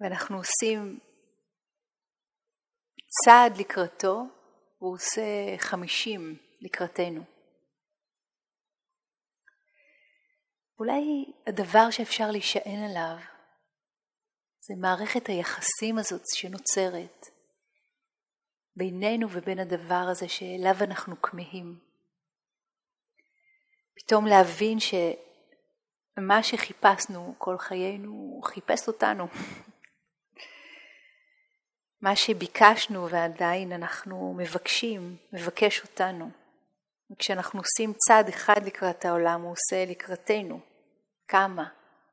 ואנחנו 0.00 0.36
עושים 0.36 0.98
צעד 3.24 3.56
לקראתו, 3.56 4.22
הוא 4.78 4.94
עושה 4.94 5.58
חמישים 5.58 6.38
לקראתנו. 6.60 7.22
אולי 10.78 11.32
הדבר 11.46 11.90
שאפשר 11.90 12.30
להישען 12.30 12.90
עליו 12.90 13.16
זה 14.60 14.74
מערכת 14.80 15.26
היחסים 15.26 15.98
הזאת 15.98 16.22
שנוצרת 16.34 17.26
בינינו 18.76 19.30
ובין 19.30 19.58
הדבר 19.58 20.04
הזה 20.10 20.28
שאליו 20.28 20.74
אנחנו 20.80 21.22
כמהים. 21.22 21.78
פתאום 23.96 24.26
להבין 24.26 24.78
שמה 24.80 26.42
שחיפשנו 26.42 27.34
כל 27.38 27.58
חיינו 27.58 28.40
חיפש 28.44 28.88
אותנו. 28.88 29.26
מה 32.00 32.16
שביקשנו 32.16 33.10
ועדיין 33.10 33.72
אנחנו 33.72 34.34
מבקשים, 34.38 35.16
מבקש 35.32 35.82
אותנו. 35.82 36.30
וכשאנחנו 37.10 37.60
עושים 37.60 37.92
צעד 37.92 38.28
אחד 38.28 38.66
לקראת 38.66 39.04
העולם, 39.04 39.42
הוא 39.42 39.52
עושה 39.52 39.84
לקראתנו. 39.90 40.60
כמה 41.28 41.68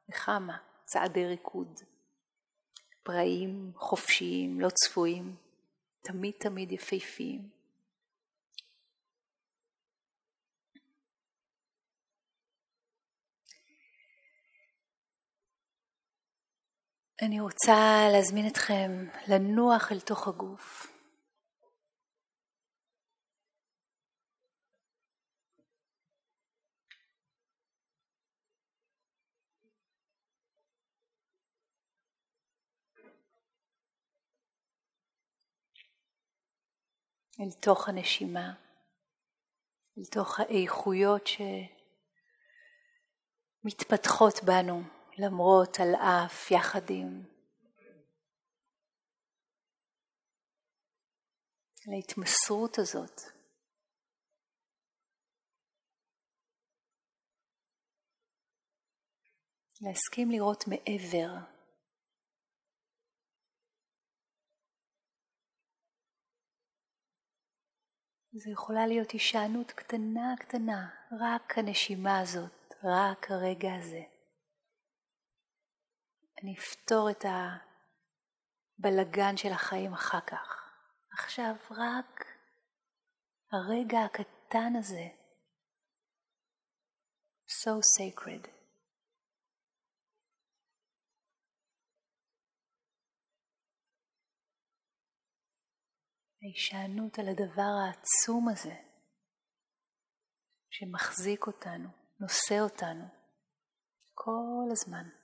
וכמה 0.10 0.58
צעדי 0.86 1.26
ריקוד. 1.26 1.80
פראיים, 3.04 3.72
חופשיים, 3.76 4.62
לא 4.62 4.70
צפויים, 4.70 5.36
תמיד 6.02 6.34
תמיד 6.40 6.72
יפהפיים. 6.72 7.63
אני 17.22 17.40
רוצה 17.40 18.08
להזמין 18.12 18.48
אתכם 18.48 18.92
לנוח 19.28 19.92
אל 19.92 20.00
תוך 20.00 20.28
הגוף. 20.28 20.88
אל 37.40 37.52
תוך 37.52 37.90
הנשימה, 37.90 38.54
אל 39.98 40.04
תוך 40.12 40.40
האיכויות 40.40 41.28
שמתפתחות 43.64 44.44
בנו 44.44 44.84
למרות, 45.18 45.78
על 45.80 45.96
אף, 45.96 46.52
יחד 46.52 46.90
עם. 46.90 47.24
להתמסרות 51.88 52.78
הזאת. 52.80 53.22
להסכים 59.82 60.32
לראות 60.32 60.64
מעבר 60.68 61.54
זו 68.32 68.52
יכולה 68.52 68.88
להיות 68.88 69.12
הישענות 69.12 69.72
קטנה 69.72 70.36
קטנה, 70.40 70.90
רק 71.20 71.58
הנשימה 71.58 72.20
הזאת, 72.20 72.74
רק 72.84 73.32
הרגע 73.32 73.76
הזה. 73.76 74.13
אני 76.44 76.56
אפתור 76.58 77.10
את 77.12 77.26
הבלגן 78.80 79.38
של 79.38 79.52
החיים 79.52 79.94
אחר 79.94 80.22
כך. 80.22 80.74
עכשיו 81.14 81.54
רק 81.72 82.26
הרגע 83.52 83.98
הקטן 84.06 84.74
הזה, 84.80 85.08
so 87.48 87.72
sacred. 87.98 88.48
ההישענות 96.42 97.20
על 97.20 97.26
הדבר 97.30 97.72
העצום 97.86 98.50
הזה 98.50 98.76
שמחזיק 100.70 101.48
אותנו, 101.48 101.90
נושא 102.20 102.60
אותנו 102.60 103.06
כל 104.14 104.70
הזמן. 104.72 105.23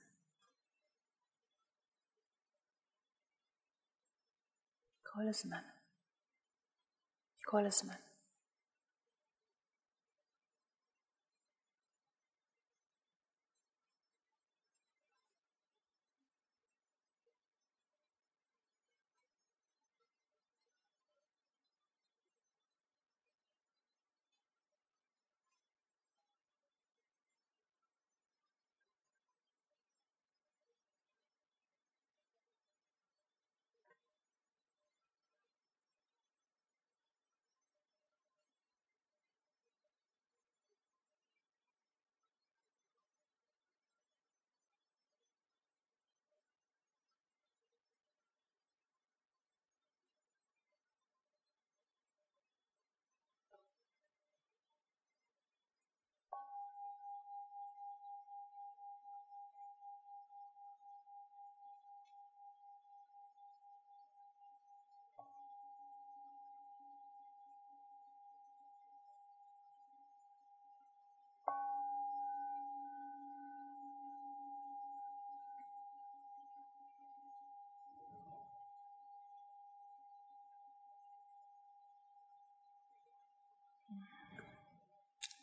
כל 5.20 5.28
הזמן. 5.28 5.62
כל 7.44 7.66
הזמן. 7.66 8.09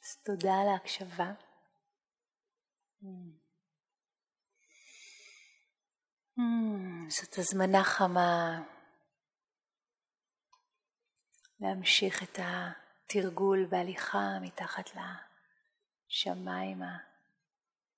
אז 0.07 0.15
תודה 0.15 0.53
על 0.61 0.67
ההקשבה. 0.67 1.33
זאת 7.09 7.37
הזמנה 7.37 7.83
חמה 7.83 8.63
להמשיך 11.59 12.23
את 12.23 12.39
התרגול 12.39 13.67
בהליכה 13.69 14.39
מתחת 14.41 14.89
לשמיים 16.09 16.81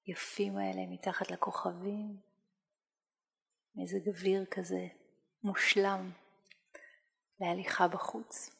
היפים 0.05 0.57
האלה, 0.57 0.81
מתחת 0.87 1.31
לכוכבים, 1.31 2.17
מזג 3.75 4.07
אוויר 4.07 4.45
כזה 4.45 4.87
מושלם 5.43 6.11
להליכה 7.39 7.87
בחוץ. 7.87 8.58